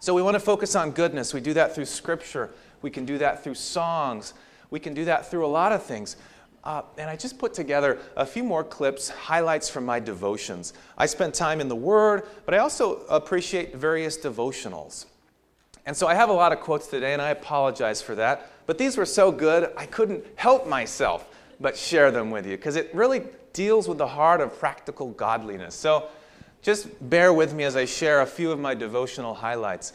So 0.00 0.14
we 0.14 0.22
want 0.22 0.34
to 0.34 0.40
focus 0.40 0.74
on 0.74 0.90
goodness. 0.90 1.32
We 1.32 1.40
do 1.40 1.54
that 1.54 1.74
through 1.74 1.86
Scripture, 1.86 2.50
we 2.82 2.90
can 2.90 3.04
do 3.04 3.18
that 3.18 3.44
through 3.44 3.54
songs, 3.54 4.34
we 4.70 4.80
can 4.80 4.94
do 4.94 5.04
that 5.04 5.30
through 5.30 5.46
a 5.46 5.48
lot 5.48 5.72
of 5.72 5.82
things. 5.82 6.16
Uh, 6.64 6.82
and 6.98 7.08
I 7.08 7.16
just 7.16 7.38
put 7.38 7.54
together 7.54 7.98
a 8.16 8.26
few 8.26 8.42
more 8.42 8.64
clips, 8.64 9.08
highlights 9.08 9.68
from 9.68 9.86
my 9.86 10.00
devotions. 10.00 10.74
I 10.96 11.06
spent 11.06 11.34
time 11.34 11.60
in 11.60 11.68
the 11.68 11.76
Word, 11.76 12.26
but 12.44 12.54
I 12.54 12.58
also 12.58 13.06
appreciate 13.06 13.74
various 13.74 14.18
devotionals. 14.18 15.06
And 15.86 15.96
so 15.96 16.06
I 16.06 16.14
have 16.14 16.28
a 16.28 16.32
lot 16.34 16.52
of 16.52 16.60
quotes 16.60 16.86
today, 16.86 17.12
and 17.14 17.22
I 17.22 17.30
apologize 17.30 18.02
for 18.02 18.14
that. 18.16 18.50
But 18.66 18.76
these 18.76 18.96
were 18.98 19.06
so 19.06 19.32
good, 19.32 19.72
I 19.76 19.86
couldn't 19.86 20.24
help 20.36 20.68
myself 20.68 21.26
but 21.60 21.76
share 21.76 22.10
them 22.10 22.30
with 22.30 22.46
you 22.46 22.56
because 22.56 22.76
it 22.76 22.94
really 22.94 23.22
deals 23.52 23.88
with 23.88 23.98
the 23.98 24.06
heart 24.06 24.40
of 24.40 24.58
practical 24.58 25.10
godliness. 25.12 25.74
So 25.74 26.08
just 26.62 26.88
bear 27.08 27.32
with 27.32 27.54
me 27.54 27.64
as 27.64 27.76
I 27.76 27.84
share 27.84 28.20
a 28.20 28.26
few 28.26 28.50
of 28.50 28.58
my 28.58 28.74
devotional 28.74 29.34
highlights 29.34 29.92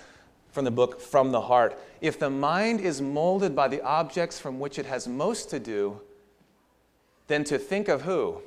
from 0.52 0.66
the 0.66 0.72
book 0.72 1.02
From 1.02 1.32
the 1.32 1.42
Heart. 1.42 1.78
If 2.02 2.20
the 2.20 2.30
mind 2.30 2.82
is 2.82 3.02
molded 3.02 3.56
by 3.56 3.68
the 3.68 3.82
objects 3.82 4.40
from 4.40 4.60
which 4.60 4.80
it 4.80 4.86
has 4.86 5.08
most 5.08 5.50
to 5.52 5.60
do, 5.60 6.00
then 7.28 7.44
to 7.46 7.58
think 7.58 7.88
of 7.88 8.02
who? 8.02 8.42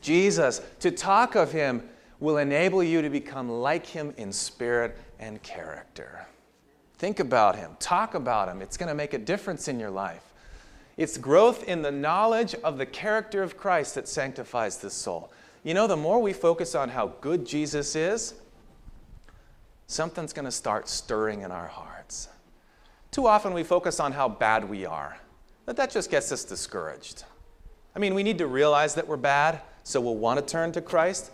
Jesus. 0.00 0.60
To 0.80 0.90
talk 0.90 1.34
of 1.34 1.52
him 1.52 1.88
will 2.20 2.38
enable 2.38 2.82
you 2.82 3.02
to 3.02 3.10
become 3.10 3.48
like 3.48 3.86
him 3.86 4.14
in 4.16 4.32
spirit 4.32 4.96
and 5.18 5.42
character. 5.42 6.26
Think 6.98 7.18
about 7.18 7.56
him, 7.56 7.72
talk 7.80 8.14
about 8.14 8.48
him. 8.48 8.62
It's 8.62 8.76
going 8.76 8.88
to 8.88 8.94
make 8.94 9.12
a 9.12 9.18
difference 9.18 9.66
in 9.66 9.80
your 9.80 9.90
life. 9.90 10.22
It's 10.96 11.18
growth 11.18 11.64
in 11.64 11.82
the 11.82 11.90
knowledge 11.90 12.54
of 12.62 12.78
the 12.78 12.86
character 12.86 13.42
of 13.42 13.56
Christ 13.56 13.94
that 13.96 14.06
sanctifies 14.06 14.78
the 14.78 14.90
soul. 14.90 15.32
You 15.64 15.74
know, 15.74 15.86
the 15.86 15.96
more 15.96 16.20
we 16.20 16.32
focus 16.32 16.74
on 16.74 16.88
how 16.88 17.08
good 17.20 17.46
Jesus 17.46 17.96
is, 17.96 18.34
something's 19.86 20.32
going 20.32 20.44
to 20.44 20.52
start 20.52 20.88
stirring 20.88 21.42
in 21.42 21.50
our 21.50 21.66
hearts. 21.66 22.28
Too 23.10 23.26
often 23.26 23.52
we 23.52 23.62
focus 23.62 24.00
on 24.00 24.12
how 24.12 24.28
bad 24.28 24.68
we 24.68 24.86
are, 24.86 25.18
but 25.66 25.76
that 25.76 25.90
just 25.90 26.10
gets 26.10 26.30
us 26.30 26.44
discouraged. 26.44 27.24
I 27.94 27.98
mean, 27.98 28.14
we 28.14 28.22
need 28.22 28.38
to 28.38 28.46
realize 28.46 28.94
that 28.94 29.06
we're 29.06 29.16
bad, 29.16 29.60
so 29.82 30.00
we'll 30.00 30.16
want 30.16 30.40
to 30.40 30.46
turn 30.46 30.72
to 30.72 30.80
Christ. 30.80 31.30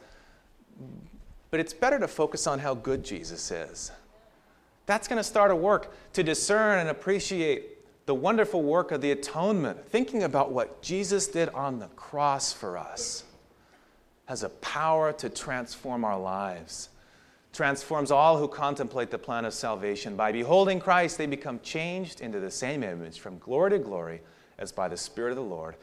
But 1.51 1.61
it's 1.61 1.73
better 1.73 1.99
to 1.99 2.09
focus 2.09 2.47
on 2.47 2.59
how 2.59 2.75
good 2.75 3.05
Jesus 3.05 3.51
is. 3.51 3.91
That's 4.87 5.09
going 5.09 5.19
to 5.19 5.25
start 5.25 5.51
a 5.51 5.57
work 5.57 5.95
to 6.15 6.23
discern 6.23 6.79
and 6.79 6.89
appreciate 6.89 8.07
the 8.07 8.15
wonderful 8.15 8.63
work 8.63 8.91
of 8.91 9.03
the 9.03 9.11
atonement, 9.11 9.85
thinking 9.87 10.23
about 10.23 10.51
what 10.51 10.81
Jesus 10.83 11.29
did 11.29 11.51
on 11.51 11.79
the 11.79 11.89
cross 11.89 12.53
for 12.53 12.79
us 12.79 13.25
has 14.29 14.43
a 14.43 14.51
power 14.51 15.11
to 15.11 15.31
transform 15.31 16.05
our 16.05 16.19
lives. 16.19 16.91
Transforms 17.55 18.11
all 18.11 18.37
who 18.37 18.47
contemplate 18.47 19.11
the 19.11 19.17
plan 19.17 19.47
of 19.47 19.55
salvation. 19.55 20.17
By 20.17 20.33
beholding 20.33 20.81
Christ, 20.81 21.17
they 21.17 21.25
become 21.25 21.61
changed 21.61 22.21
into 22.21 22.39
the 22.39 22.51
same 22.51 22.83
image 22.83 23.21
from 23.21 23.39
glory 23.39 23.71
to 23.71 23.79
glory 23.79 24.21
as 24.59 24.71
by 24.71 24.87
the 24.87 24.99
Spirit 24.99 25.31
of 25.31 25.37
the 25.37 25.43
Lord. 25.43 25.77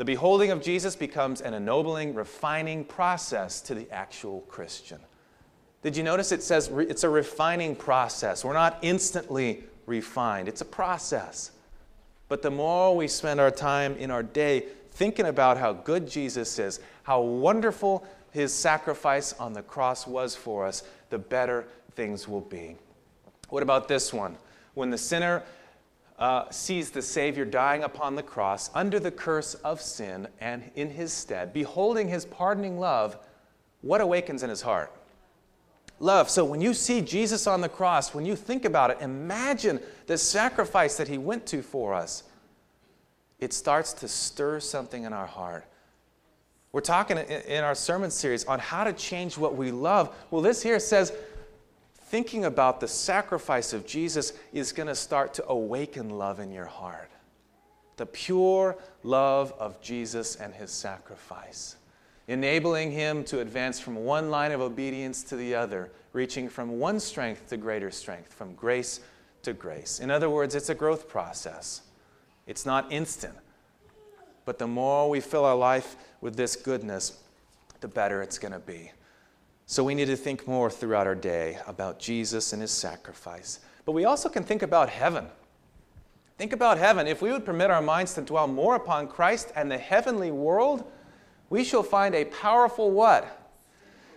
The 0.00 0.06
beholding 0.06 0.50
of 0.50 0.62
Jesus 0.62 0.96
becomes 0.96 1.42
an 1.42 1.52
ennobling, 1.52 2.14
refining 2.14 2.84
process 2.84 3.60
to 3.60 3.74
the 3.74 3.86
actual 3.92 4.40
Christian. 4.48 4.98
Did 5.82 5.94
you 5.94 6.02
notice 6.02 6.32
it 6.32 6.42
says 6.42 6.70
re- 6.70 6.86
it's 6.86 7.04
a 7.04 7.08
refining 7.10 7.76
process? 7.76 8.42
We're 8.42 8.54
not 8.54 8.78
instantly 8.80 9.64
refined, 9.84 10.48
it's 10.48 10.62
a 10.62 10.64
process. 10.64 11.50
But 12.30 12.40
the 12.40 12.50
more 12.50 12.96
we 12.96 13.08
spend 13.08 13.40
our 13.40 13.50
time 13.50 13.94
in 13.96 14.10
our 14.10 14.22
day 14.22 14.68
thinking 14.92 15.26
about 15.26 15.58
how 15.58 15.74
good 15.74 16.08
Jesus 16.08 16.58
is, 16.58 16.80
how 17.02 17.20
wonderful 17.20 18.02
his 18.30 18.54
sacrifice 18.54 19.34
on 19.34 19.52
the 19.52 19.60
cross 19.60 20.06
was 20.06 20.34
for 20.34 20.64
us, 20.64 20.82
the 21.10 21.18
better 21.18 21.66
things 21.94 22.26
will 22.26 22.40
be. 22.40 22.74
What 23.50 23.62
about 23.62 23.86
this 23.86 24.14
one? 24.14 24.38
When 24.72 24.88
the 24.88 24.96
sinner 24.96 25.42
uh, 26.20 26.50
sees 26.50 26.90
the 26.90 27.00
Savior 27.00 27.46
dying 27.46 27.82
upon 27.82 28.14
the 28.14 28.22
cross 28.22 28.70
under 28.74 29.00
the 29.00 29.10
curse 29.10 29.54
of 29.54 29.80
sin 29.80 30.28
and 30.38 30.70
in 30.76 30.90
his 30.90 31.12
stead, 31.12 31.52
beholding 31.52 32.08
his 32.08 32.26
pardoning 32.26 32.78
love, 32.78 33.16
what 33.80 34.02
awakens 34.02 34.42
in 34.42 34.50
his 34.50 34.60
heart? 34.60 34.92
Love. 35.98 36.28
So 36.28 36.44
when 36.44 36.60
you 36.60 36.74
see 36.74 37.00
Jesus 37.00 37.46
on 37.46 37.62
the 37.62 37.68
cross, 37.68 38.14
when 38.14 38.26
you 38.26 38.36
think 38.36 38.66
about 38.66 38.90
it, 38.90 38.98
imagine 39.00 39.80
the 40.06 40.18
sacrifice 40.18 40.96
that 40.98 41.08
he 41.08 41.18
went 41.18 41.46
to 41.46 41.62
for 41.62 41.94
us. 41.94 42.24
It 43.38 43.54
starts 43.54 43.94
to 43.94 44.08
stir 44.08 44.60
something 44.60 45.04
in 45.04 45.14
our 45.14 45.26
heart. 45.26 45.64
We're 46.72 46.82
talking 46.82 47.18
in 47.18 47.64
our 47.64 47.74
sermon 47.74 48.10
series 48.10 48.44
on 48.44 48.60
how 48.60 48.84
to 48.84 48.92
change 48.92 49.36
what 49.36 49.56
we 49.56 49.72
love. 49.72 50.14
Well, 50.30 50.40
this 50.40 50.62
here 50.62 50.78
says 50.78 51.12
thinking 52.10 52.44
about 52.44 52.80
the 52.80 52.88
sacrifice 52.88 53.72
of 53.72 53.86
Jesus 53.86 54.32
is 54.52 54.72
going 54.72 54.88
to 54.88 54.96
start 54.96 55.32
to 55.34 55.46
awaken 55.46 56.10
love 56.10 56.40
in 56.40 56.50
your 56.50 56.66
heart. 56.66 57.08
The 57.98 58.06
pure 58.06 58.76
love 59.04 59.54
of 59.60 59.80
Jesus 59.80 60.34
and 60.34 60.52
his 60.52 60.72
sacrifice. 60.72 61.76
enabling 62.30 62.92
him 62.92 63.24
to 63.24 63.40
advance 63.40 63.80
from 63.80 63.96
one 63.96 64.30
line 64.30 64.52
of 64.52 64.60
obedience 64.60 65.24
to 65.24 65.34
the 65.34 65.52
other, 65.52 65.90
reaching 66.12 66.48
from 66.48 66.78
one 66.78 67.00
strength 67.00 67.48
to 67.48 67.56
greater 67.56 67.90
strength, 67.90 68.32
from 68.32 68.54
grace 68.54 69.00
to 69.42 69.52
grace. 69.52 69.98
In 69.98 70.12
other 70.12 70.30
words, 70.30 70.54
it's 70.54 70.68
a 70.68 70.74
growth 70.74 71.08
process. 71.08 71.82
It's 72.46 72.64
not 72.64 72.92
instant. 72.92 73.34
But 74.44 74.58
the 74.60 74.68
more 74.68 75.10
we 75.10 75.18
fill 75.20 75.44
our 75.44 75.56
life 75.56 75.96
with 76.20 76.36
this 76.36 76.54
goodness, 76.54 77.18
the 77.80 77.88
better 77.88 78.22
it's 78.22 78.38
going 78.38 78.52
to 78.52 78.60
be. 78.60 78.92
So 79.70 79.84
we 79.84 79.94
need 79.94 80.06
to 80.06 80.16
think 80.16 80.48
more 80.48 80.68
throughout 80.68 81.06
our 81.06 81.14
day 81.14 81.56
about 81.64 82.00
Jesus 82.00 82.52
and 82.52 82.60
his 82.60 82.72
sacrifice. 82.72 83.60
But 83.84 83.92
we 83.92 84.04
also 84.04 84.28
can 84.28 84.42
think 84.42 84.62
about 84.62 84.88
heaven. 84.88 85.26
Think 86.38 86.52
about 86.52 86.76
heaven. 86.76 87.06
If 87.06 87.22
we 87.22 87.30
would 87.30 87.44
permit 87.44 87.70
our 87.70 87.80
minds 87.80 88.14
to 88.14 88.20
dwell 88.20 88.48
more 88.48 88.74
upon 88.74 89.06
Christ 89.06 89.52
and 89.54 89.70
the 89.70 89.78
heavenly 89.78 90.32
world, 90.32 90.90
we 91.50 91.62
shall 91.62 91.84
find 91.84 92.16
a 92.16 92.24
powerful 92.24 92.90
what? 92.90 93.52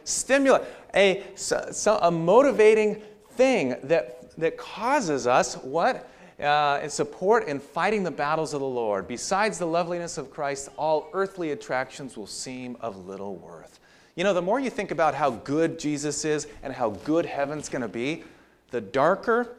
Stimulant, 0.05 0.63
a, 0.95 1.23
so, 1.35 1.99
a 2.01 2.09
motivating 2.09 3.03
thing 3.33 3.75
that, 3.83 4.35
that 4.39 4.57
causes 4.57 5.27
us 5.27 5.53
what? 5.57 6.09
Uh, 6.39 6.79
in 6.81 6.89
support 6.89 7.47
in 7.47 7.59
fighting 7.59 8.01
the 8.01 8.09
battles 8.09 8.55
of 8.55 8.59
the 8.59 8.65
Lord. 8.65 9.07
Besides 9.07 9.59
the 9.59 9.67
loveliness 9.67 10.17
of 10.17 10.31
Christ, 10.31 10.69
all 10.77 11.11
earthly 11.13 11.51
attractions 11.51 12.17
will 12.17 12.25
seem 12.25 12.75
of 12.81 13.05
little 13.05 13.35
worth. 13.35 13.79
You 14.15 14.23
know, 14.23 14.33
the 14.33 14.41
more 14.41 14.59
you 14.59 14.69
think 14.69 14.91
about 14.91 15.15
how 15.15 15.31
good 15.31 15.79
Jesus 15.79 16.23
is 16.23 16.47
and 16.61 16.71
how 16.71 16.91
good 16.91 17.25
heaven's 17.25 17.67
going 17.67 17.81
to 17.81 17.87
be, 17.87 18.23
the 18.69 18.81
darker 18.81 19.55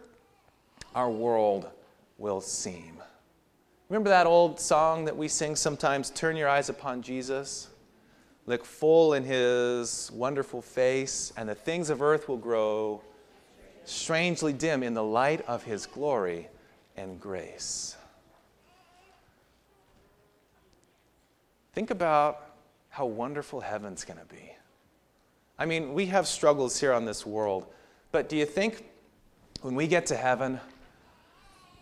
our 0.94 1.10
world 1.10 1.68
will 2.18 2.40
seem. 2.40 3.02
Remember 3.88 4.10
that 4.10 4.26
old 4.26 4.60
song 4.60 5.04
that 5.06 5.16
we 5.16 5.28
sing 5.28 5.56
sometimes, 5.56 6.10
Turn 6.10 6.36
Your 6.36 6.48
Eyes 6.48 6.68
Upon 6.68 7.02
Jesus? 7.02 7.68
Look 8.46 8.64
full 8.64 9.14
in 9.14 9.24
his 9.24 10.10
wonderful 10.12 10.62
face, 10.62 11.32
and 11.36 11.48
the 11.48 11.54
things 11.54 11.90
of 11.90 12.00
earth 12.00 12.28
will 12.28 12.36
grow 12.36 13.02
strangely 13.84 14.52
dim 14.52 14.82
in 14.82 14.94
the 14.94 15.02
light 15.02 15.42
of 15.48 15.64
his 15.64 15.86
glory 15.86 16.48
and 16.96 17.20
grace. 17.20 17.96
Think 21.72 21.90
about 21.90 22.53
how 22.94 23.04
wonderful 23.04 23.60
heaven's 23.60 24.04
going 24.04 24.20
to 24.20 24.24
be. 24.26 24.54
I 25.58 25.66
mean, 25.66 25.94
we 25.94 26.06
have 26.06 26.28
struggles 26.28 26.78
here 26.78 26.92
on 26.92 27.04
this 27.04 27.26
world, 27.26 27.66
but 28.12 28.28
do 28.28 28.36
you 28.36 28.46
think 28.46 28.84
when 29.62 29.74
we 29.74 29.88
get 29.88 30.06
to 30.06 30.16
heaven, 30.16 30.60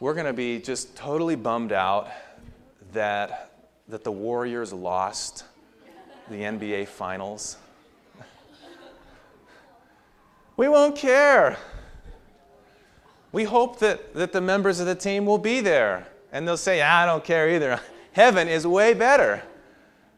we're 0.01 0.15
going 0.15 0.25
to 0.25 0.33
be 0.33 0.59
just 0.59 0.97
totally 0.97 1.37
bummed 1.37 1.71
out 1.71 2.09
that, 2.95 3.53
that 3.89 4.05
the 4.05 4.11
Warriors 4.11 4.73
lost 4.73 5.45
the 6.31 6.37
NBA 6.37 6.89
Finals. 6.89 7.59
we 10.57 10.67
won't 10.67 10.97
care. 10.97 11.59
We 13.33 13.45
hope 13.45 13.81
that, 13.81 14.15
that 14.15 14.33
the 14.33 14.41
members 14.41 14.81
of 14.81 14.87
the 14.87 14.95
team 14.95 15.27
will 15.27 15.37
be 15.37 15.61
there 15.61 16.09
and 16.33 16.49
they'll 16.49 16.57
say, 16.57 16.81
I 16.81 17.05
don't 17.05 17.23
care 17.23 17.51
either. 17.51 17.79
Heaven 18.13 18.49
is 18.49 18.67
way 18.67 18.95
better, 18.95 19.43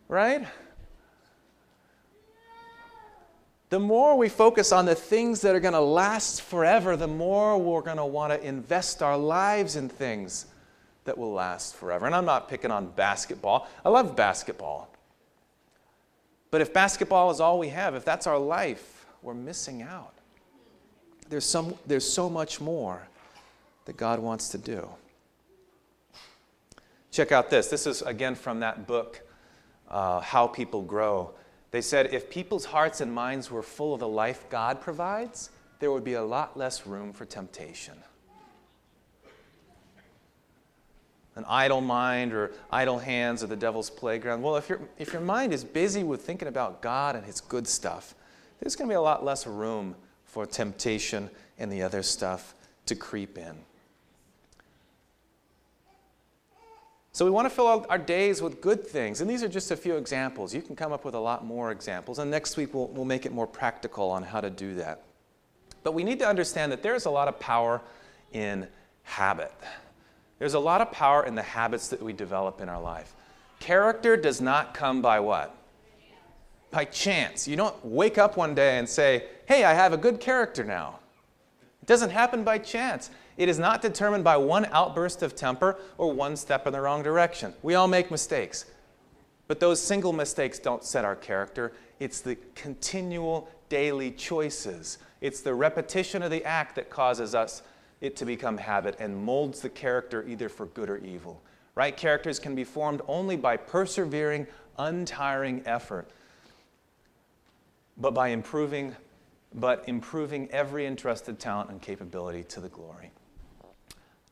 right? 0.07 0.47
The 3.75 3.81
more 3.81 4.16
we 4.16 4.28
focus 4.28 4.71
on 4.71 4.87
the 4.87 4.95
things 4.95 5.40
that 5.40 5.52
are 5.52 5.59
going 5.59 5.75
to 5.75 5.81
last 5.81 6.43
forever, 6.43 6.97
the 6.97 7.09
more 7.09 7.59
we're 7.59 7.81
going 7.81 7.97
to 7.97 8.04
want 8.04 8.33
to 8.33 8.40
invest 8.47 9.02
our 9.02 9.19
lives 9.19 9.75
in 9.75 9.88
things 9.88 10.47
that 11.07 11.19
will 11.19 11.33
last 11.33 11.75
forever. 11.75 12.07
And 12.07 12.14
I'm 12.14 12.25
not 12.25 12.49
picking 12.49 12.71
on 12.71 12.87
basketball. 12.87 13.66
I 13.85 13.88
love 13.88 14.14
basketball. 14.14 14.95
But 16.52 16.61
if 16.61 16.73
basketball 16.73 17.33
is 17.33 17.40
all 17.40 17.59
we 17.59 17.71
have, 17.71 17.97
if 17.97 18.04
that's 18.04 18.28
our 18.28 18.38
life, 18.38 19.07
we're 19.23 19.35
missing 19.35 19.83
out. 19.83 20.14
There's, 21.28 21.45
some, 21.45 21.75
there's 21.85 22.09
so 22.09 22.31
much 22.31 22.61
more 22.61 23.09
that 23.87 23.97
God 23.97 24.21
wants 24.21 24.50
to 24.50 24.58
do. 24.58 24.89
Check 27.10 27.32
out 27.32 27.50
this. 27.50 27.67
This 27.67 27.89
is 27.89 28.02
again 28.02 28.37
from 28.37 28.60
that 28.60 28.87
book, 28.87 29.21
uh, 29.91 30.21
How 30.21 30.47
People 30.47 30.82
Grow. 30.82 31.34
They 31.75 31.80
said 31.80 32.15
if 32.15 32.30
people's 32.30 32.67
hearts 32.67 33.00
and 33.00 33.13
minds 33.13 33.50
were 33.50 33.60
full 33.60 33.95
of 33.95 33.99
the 33.99 34.06
life 34.06 34.49
God 34.49 34.80
provides, 34.80 35.50
there 35.80 35.91
would 35.91 36.04
be 36.04 36.13
a 36.13 36.23
lot 36.23 36.56
less 36.56 36.87
room 36.87 37.13
for 37.13 37.25
temptation. 37.25 37.95
An 41.34 41.45
idle 41.49 41.80
mind 41.80 42.32
or 42.32 42.52
idle 42.71 43.00
hands 43.00 43.43
are 43.43 43.49
the 43.49 43.56
devil's 43.56 43.91
playground. 43.91 44.41
Well, 44.41 44.54
if, 44.54 44.69
your 44.69 44.82
if 44.99 45.13
your 45.13 45.21
mind 45.21 45.52
is 45.52 45.65
busy 45.65 46.04
with 46.04 46.23
thinking 46.23 46.47
about 46.47 46.80
God 46.80 47.17
and 47.17 47.26
His 47.26 47.41
good 47.41 47.67
stuff, 47.67 48.15
there's 48.60 48.76
going 48.76 48.89
to 48.89 48.93
be 48.93 48.97
a 48.97 49.00
lot 49.00 49.25
less 49.25 49.45
room 49.45 49.97
for 50.26 50.47
temptation 50.47 51.28
and 51.58 51.73
the 51.73 51.82
other 51.82 52.04
stuff 52.04 52.54
to 52.87 52.95
creep 52.95 53.37
in. 53.37 53.56
So 57.15 57.25
we 57.25 57.31
want 57.31 57.47
to 57.47 57.50
fill 57.50 57.87
our 57.89 57.97
days 57.97 58.43
with 58.43 58.61
good 58.61 58.85
things. 58.85 59.21
And 59.21 59.31
these 59.31 59.45
are 59.45 59.49
just 59.49 59.71
a 59.71 59.77
few 59.77 59.95
examples. 59.95 60.53
You 60.53 60.61
can 60.61 60.75
come 60.75 60.93
up 60.93 61.05
with 61.05 61.15
a 61.15 61.21
lot 61.21 61.45
more 61.45 61.71
examples. 61.71 62.19
And 62.19 62.29
next 62.29 62.57
week 62.57 62.75
we'll, 62.75 62.89
we'll 62.89 63.05
make 63.05 63.25
it 63.25 63.31
more 63.31 63.47
practical 63.47 64.11
on 64.11 64.25
how 64.25 64.41
to 64.41 64.50
do 64.50 64.75
that. 64.75 65.05
But 65.85 65.93
we 65.93 66.03
need 66.03 66.19
to 66.19 66.27
understand 66.27 66.73
that 66.73 66.83
there's 66.83 67.05
a 67.05 67.11
lot 67.11 67.29
of 67.29 67.39
power 67.39 67.81
in 68.33 68.67
habit. 69.05 69.53
There's 70.41 70.55
a 70.55 70.59
lot 70.59 70.81
of 70.81 70.91
power 70.91 71.25
in 71.25 71.37
the 71.37 71.43
habits 71.43 71.87
that 71.89 72.03
we 72.03 72.13
develop 72.13 72.61
in 72.61 72.69
our 72.69 72.81
life. 72.81 73.15
Character 73.61 74.17
does 74.17 74.41
not 74.41 74.75
come 74.75 75.00
by 75.00 75.21
what? 75.21 75.57
By 76.73 76.85
chance. 76.85 77.47
You 77.47 77.55
don't 77.55 77.77
wake 77.85 78.19
up 78.19 78.37
one 78.37 78.57
day 78.57 78.77
and 78.77 78.89
say, 78.89 79.27
hey, 79.47 79.63
I 79.63 79.73
have 79.73 79.93
a 79.93 79.97
good 79.97 80.19
character 80.19 80.65
now. 80.65 80.99
It 81.81 81.87
doesn't 81.87 82.11
happen 82.11 82.43
by 82.43 82.59
chance. 82.59 83.11
It 83.36 83.49
is 83.49 83.58
not 83.58 83.82
determined 83.82 84.23
by 84.23 84.36
one 84.36 84.66
outburst 84.66 85.23
of 85.23 85.34
temper 85.34 85.76
or 85.99 86.12
one 86.12 86.36
step 86.36 86.66
in 86.66 86.73
the 86.73 86.80
wrong 86.80 87.02
direction. 87.02 87.52
We 87.62 87.75
all 87.75 87.88
make 87.88 88.10
mistakes. 88.10 88.66
But 89.49 89.60
those 89.60 89.80
single 89.80 90.12
mistakes 90.12 90.58
don't 90.58 90.84
set 90.84 91.04
our 91.04 91.16
character. 91.16 91.73
It's 91.99 92.20
the 92.20 92.38
continual 92.54 93.49
daily 93.68 94.12
choices. 94.12 94.99
It's 95.20 95.40
the 95.40 95.54
repetition 95.54 96.23
of 96.23 96.30
the 96.30 96.44
act 96.44 96.76
that 96.76 96.90
causes 96.90 97.34
us 97.34 97.62
it 98.00 98.16
to 98.16 98.25
become 98.25 98.58
habit 98.58 98.97
and 99.00 99.16
molds 99.16 99.60
the 99.60 99.68
character 99.68 100.25
either 100.28 100.49
for 100.49 100.66
good 100.66 100.88
or 100.88 100.99
evil. 100.99 101.42
Right 101.75 101.97
characters 101.97 102.38
can 102.38 102.54
be 102.54 102.64
formed 102.64 103.02
only 103.08 103.36
by 103.36 103.56
persevering, 103.56 104.47
untiring 104.78 105.62
effort, 105.66 106.08
but 107.97 108.14
by 108.14 108.28
improving, 108.28 108.94
but 109.54 109.84
improving 109.88 110.49
every 110.52 110.86
entrusted 110.86 111.40
talent 111.40 111.70
and 111.70 111.82
capability 111.82 112.44
to 112.44 112.60
the 112.60 112.68
glory 112.68 113.10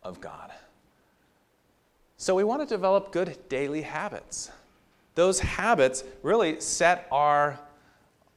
of 0.03 0.21
God. 0.21 0.53
So 2.17 2.35
we 2.35 2.45
want 2.45 2.63
to 2.63 2.67
develop 2.67 3.13
good 3.13 3.37
daily 3.49 3.83
habits. 3.83 4.51
Those 5.15 5.41
habits 5.41 6.05
really 6.23 6.61
set 6.61 7.07
our, 7.11 7.59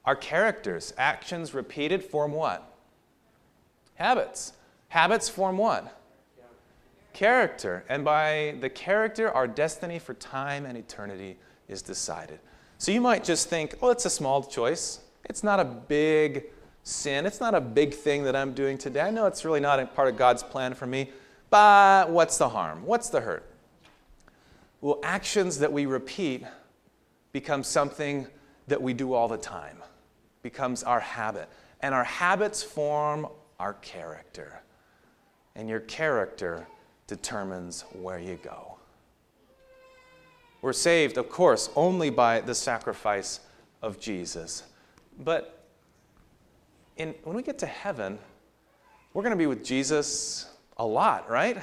our 0.05 0.15
characters. 0.15 0.93
Actions 0.97 1.53
repeated 1.53 2.03
form 2.03 2.31
what? 2.31 2.67
Habits. 3.95 4.53
Habits 4.89 5.29
form 5.29 5.57
what? 5.57 6.01
Character. 7.13 7.85
And 7.87 8.03
by 8.03 8.55
the 8.59 8.69
character, 8.69 9.31
our 9.31 9.47
destiny 9.47 9.99
for 9.99 10.15
time 10.15 10.65
and 10.65 10.77
eternity 10.77 11.37
is 11.67 11.81
decided. 11.81 12.39
So 12.77 12.91
you 12.91 13.01
might 13.01 13.23
just 13.23 13.49
think, 13.49 13.75
oh, 13.81 13.89
it's 13.89 14.05
a 14.05 14.09
small 14.09 14.43
choice. 14.43 14.99
It's 15.25 15.43
not 15.43 15.59
a 15.59 15.65
big 15.65 16.45
sin. 16.83 17.25
It's 17.25 17.39
not 17.39 17.55
a 17.55 17.61
big 17.61 17.93
thing 17.93 18.23
that 18.23 18.35
I'm 18.35 18.53
doing 18.53 18.77
today. 18.77 19.01
I 19.01 19.11
know 19.11 19.27
it's 19.27 19.45
really 19.45 19.59
not 19.59 19.79
a 19.79 19.85
part 19.85 20.07
of 20.07 20.17
God's 20.17 20.43
plan 20.43 20.73
for 20.73 20.85
me. 20.85 21.09
But 21.55 22.09
what's 22.09 22.37
the 22.37 22.49
harm? 22.49 22.85
What's 22.85 23.07
the 23.07 23.21
hurt? 23.21 23.49
Well, 24.81 24.99
actions 25.03 25.59
that 25.59 25.71
we 25.71 25.85
repeat 25.85 26.43
become 27.31 27.63
something 27.63 28.27
that 28.67 28.81
we 28.81 28.93
do 28.93 29.13
all 29.13 29.29
the 29.29 29.37
time, 29.37 29.77
becomes 30.41 30.83
our 30.83 30.99
habit. 30.99 31.47
And 31.79 31.95
our 31.95 32.03
habits 32.03 32.61
form 32.61 33.27
our 33.57 33.75
character. 33.75 34.59
And 35.55 35.69
your 35.69 35.79
character 35.79 36.67
determines 37.07 37.85
where 37.93 38.19
you 38.19 38.37
go. 38.43 38.75
We're 40.61 40.73
saved, 40.73 41.17
of 41.17 41.29
course, 41.29 41.69
only 41.77 42.09
by 42.09 42.41
the 42.41 42.53
sacrifice 42.53 43.39
of 43.81 43.97
Jesus. 43.97 44.63
But 45.17 45.63
in, 46.97 47.15
when 47.23 47.33
we 47.33 47.43
get 47.43 47.57
to 47.59 47.65
heaven, 47.65 48.19
we're 49.13 49.23
going 49.23 49.31
to 49.31 49.37
be 49.37 49.47
with 49.47 49.63
Jesus 49.63 50.49
a 50.77 50.85
lot, 50.85 51.29
right? 51.29 51.57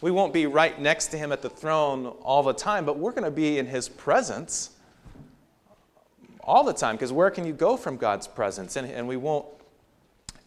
We 0.00 0.10
won't 0.10 0.32
be 0.32 0.46
right 0.46 0.78
next 0.80 1.06
to 1.08 1.18
him 1.18 1.32
at 1.32 1.42
the 1.42 1.50
throne 1.50 2.06
all 2.06 2.42
the 2.42 2.52
time, 2.52 2.84
but 2.84 2.98
we're 2.98 3.12
going 3.12 3.24
to 3.24 3.30
be 3.30 3.58
in 3.58 3.66
his 3.66 3.88
presence 3.88 4.70
all 6.44 6.64
the 6.64 6.72
time 6.72 6.94
because 6.96 7.12
where 7.12 7.30
can 7.30 7.46
you 7.46 7.52
go 7.52 7.76
from 7.76 7.96
God's 7.96 8.28
presence? 8.28 8.76
And, 8.76 8.90
and 8.90 9.08
we 9.08 9.16
won't 9.16 9.46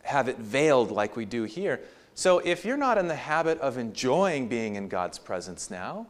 have 0.04 0.28
it 0.28 0.38
veiled 0.38 0.92
like 0.92 1.16
we 1.16 1.26
do 1.26 1.44
here. 1.44 1.82
So 2.16 2.40
if 2.40 2.66
you're 2.66 2.78
not 2.78 2.98
in 2.98 3.08
the 3.08 3.16
habit 3.16 3.60
of 3.60 3.78
enjoying 3.78 4.48
being 4.48 4.76
in 4.76 4.88
God's 4.88 5.20
presence 5.20 5.70
now, 5.70 6.08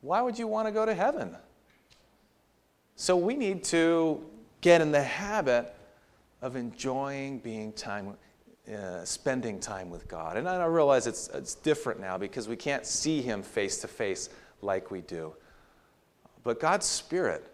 why 0.00 0.22
would 0.22 0.38
you 0.38 0.46
want 0.46 0.68
to 0.68 0.72
go 0.72 0.86
to 0.86 0.94
heaven? 0.94 1.36
So 2.96 3.16
we 3.16 3.34
need 3.34 3.64
to 3.64 4.24
get 4.60 4.80
in 4.80 4.90
the 4.90 5.02
habit 5.02 5.74
of 6.42 6.56
enjoying 6.56 7.38
being 7.38 7.72
time, 7.72 8.16
uh, 8.72 9.04
spending 9.04 9.60
time 9.60 9.90
with 9.90 10.08
God. 10.08 10.36
And 10.36 10.48
I 10.48 10.64
realize 10.64 11.06
it's, 11.06 11.28
it's 11.28 11.54
different 11.54 12.00
now 12.00 12.18
because 12.18 12.48
we 12.48 12.56
can't 12.56 12.84
see 12.84 13.22
Him 13.22 13.42
face 13.42 13.78
to 13.78 13.88
face 13.88 14.28
like 14.62 14.90
we 14.90 15.02
do. 15.02 15.34
But 16.42 16.60
God's 16.60 16.86
Spirit 16.86 17.46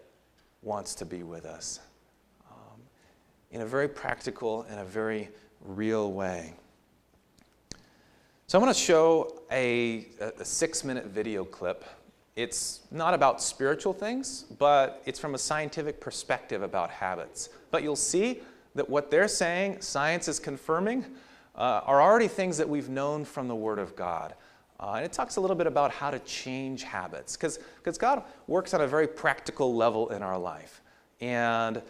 wants 0.61 0.95
to 0.95 1.05
be 1.05 1.23
with 1.23 1.45
us 1.45 1.79
um, 2.49 2.81
in 3.51 3.61
a 3.61 3.65
very 3.65 3.87
practical 3.87 4.63
and 4.69 4.79
a 4.79 4.85
very 4.85 5.29
real 5.61 6.11
way. 6.11 6.53
So 8.47 8.57
I'm 8.57 8.63
going 8.63 8.73
to 8.73 8.79
show 8.79 9.41
a, 9.51 10.07
a 10.19 10.45
six 10.45 10.83
minute 10.83 11.05
video 11.05 11.43
clip. 11.43 11.85
It's 12.35 12.81
not 12.91 13.13
about 13.13 13.41
spiritual 13.41 13.93
things, 13.93 14.45
but 14.57 15.01
it's 15.05 15.19
from 15.19 15.35
a 15.35 15.37
scientific 15.37 15.99
perspective 15.99 16.63
about 16.63 16.89
habits. 16.89 17.49
But 17.71 17.83
you'll 17.83 17.95
see 17.95 18.41
that 18.75 18.89
what 18.89 19.11
they're 19.11 19.27
saying, 19.27 19.81
science 19.81 20.27
is 20.27 20.39
confirming, 20.39 21.05
uh, 21.55 21.81
are 21.85 22.01
already 22.01 22.27
things 22.27 22.57
that 22.57 22.67
we've 22.67 22.89
known 22.89 23.23
from 23.23 23.47
the 23.47 23.55
Word 23.55 23.77
of 23.77 23.95
God. 23.95 24.33
Uh, 24.79 24.93
and 24.95 25.05
it 25.05 25.13
talks 25.13 25.35
a 25.35 25.41
little 25.41 25.55
bit 25.55 25.67
about 25.67 25.91
how 25.91 26.09
to 26.09 26.19
change 26.19 26.83
habits, 26.83 27.37
because 27.37 27.97
God 27.97 28.23
works 28.47 28.73
on 28.73 28.81
a 28.81 28.87
very 28.87 29.07
practical 29.07 29.75
level 29.75 30.09
in 30.09 30.23
our 30.23 30.37
life. 30.37 30.81
And 31.21 31.81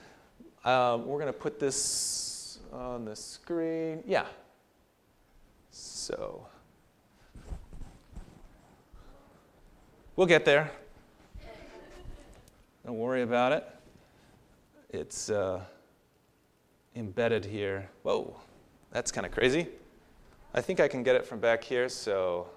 uh, 0.65 0.99
we're 1.03 1.19
going 1.19 1.31
to 1.31 1.39
put 1.39 1.59
this 1.59 2.59
on 2.71 3.05
the 3.05 3.15
screen. 3.15 4.03
Yeah. 4.05 4.25
So 5.71 6.45
we'll 10.15 10.27
get 10.27 10.43
there. 10.43 10.69
Don't 12.85 12.97
worry 12.97 13.21
about 13.21 13.53
it. 13.53 13.67
It's. 14.89 15.29
Uh, 15.29 15.61
embedded 16.95 17.45
here. 17.45 17.89
Whoa, 18.03 18.35
that's 18.91 19.11
kind 19.11 19.25
of 19.25 19.31
crazy. 19.31 19.67
I 20.53 20.61
think 20.61 20.79
I 20.79 20.87
can 20.87 21.03
get 21.03 21.15
it 21.15 21.25
from 21.25 21.39
back 21.39 21.63
here, 21.63 21.89
so 21.89 22.47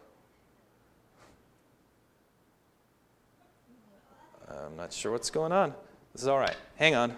I'm 4.48 4.76
not 4.76 4.92
sure 4.92 5.12
what's 5.12 5.30
going 5.30 5.52
on. 5.52 5.74
This 6.12 6.22
is 6.22 6.28
all 6.28 6.38
right. 6.38 6.56
Hang 6.76 6.94
on. 6.94 7.14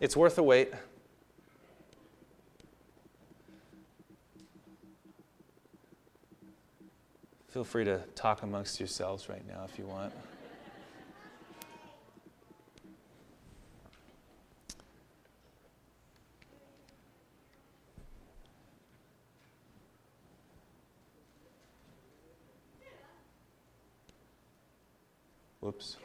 It's 0.00 0.16
worth 0.16 0.38
a 0.38 0.42
wait. 0.42 0.72
Feel 7.48 7.64
free 7.64 7.84
to 7.84 7.98
talk 8.14 8.42
amongst 8.42 8.78
yourselves 8.78 9.28
right 9.28 9.46
now 9.48 9.64
if 9.64 9.78
you 9.78 9.86
want. 9.86 10.12
Whoops. 25.60 25.98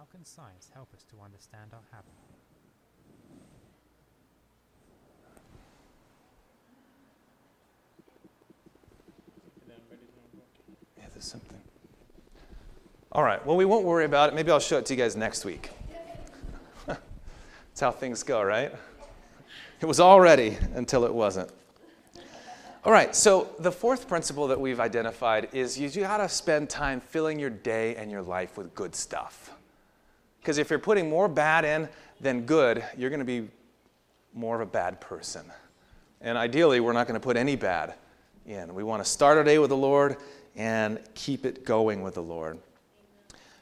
How 0.00 0.06
can 0.06 0.24
science 0.24 0.70
help 0.72 0.88
us 0.94 1.04
to 1.10 1.16
understand 1.22 1.72
our 1.74 1.82
habit? 1.92 2.08
Yeah, 10.96 11.04
there's 11.12 11.26
something. 11.26 11.58
All 13.12 13.22
right, 13.22 13.44
well, 13.44 13.58
we 13.58 13.66
won't 13.66 13.84
worry 13.84 14.06
about 14.06 14.30
it. 14.30 14.34
Maybe 14.34 14.50
I'll 14.50 14.58
show 14.58 14.78
it 14.78 14.86
to 14.86 14.94
you 14.94 14.98
guys 14.98 15.16
next 15.16 15.44
week. 15.44 15.68
That's 16.86 16.98
how 17.78 17.90
things 17.90 18.22
go, 18.22 18.42
right? 18.42 18.72
It 19.82 19.86
was 19.86 20.00
all 20.00 20.18
ready 20.18 20.56
until 20.74 21.04
it 21.04 21.12
wasn't. 21.12 21.50
All 22.86 22.92
right, 22.92 23.14
so 23.14 23.50
the 23.58 23.70
fourth 23.70 24.08
principle 24.08 24.48
that 24.48 24.58
we've 24.58 24.80
identified 24.80 25.50
is 25.52 25.78
you 25.78 25.90
got 25.90 26.16
to 26.16 26.28
spend 26.30 26.70
time 26.70 27.02
filling 27.02 27.38
your 27.38 27.50
day 27.50 27.96
and 27.96 28.10
your 28.10 28.22
life 28.22 28.56
with 28.56 28.74
good 28.74 28.94
stuff. 28.94 29.58
Because 30.40 30.58
if 30.58 30.70
you're 30.70 30.78
putting 30.78 31.08
more 31.08 31.28
bad 31.28 31.64
in 31.64 31.88
than 32.20 32.42
good, 32.42 32.84
you're 32.96 33.10
going 33.10 33.20
to 33.20 33.24
be 33.24 33.48
more 34.34 34.54
of 34.54 34.60
a 34.60 34.70
bad 34.70 35.00
person. 35.00 35.44
And 36.20 36.36
ideally, 36.36 36.80
we're 36.80 36.92
not 36.92 37.06
going 37.06 37.18
to 37.18 37.24
put 37.24 37.36
any 37.36 37.56
bad 37.56 37.94
in. 38.46 38.74
We 38.74 38.82
want 38.82 39.02
to 39.04 39.08
start 39.08 39.38
our 39.38 39.44
day 39.44 39.58
with 39.58 39.70
the 39.70 39.76
Lord 39.76 40.16
and 40.56 40.98
keep 41.14 41.46
it 41.46 41.64
going 41.64 42.02
with 42.02 42.14
the 42.14 42.22
Lord. 42.22 42.58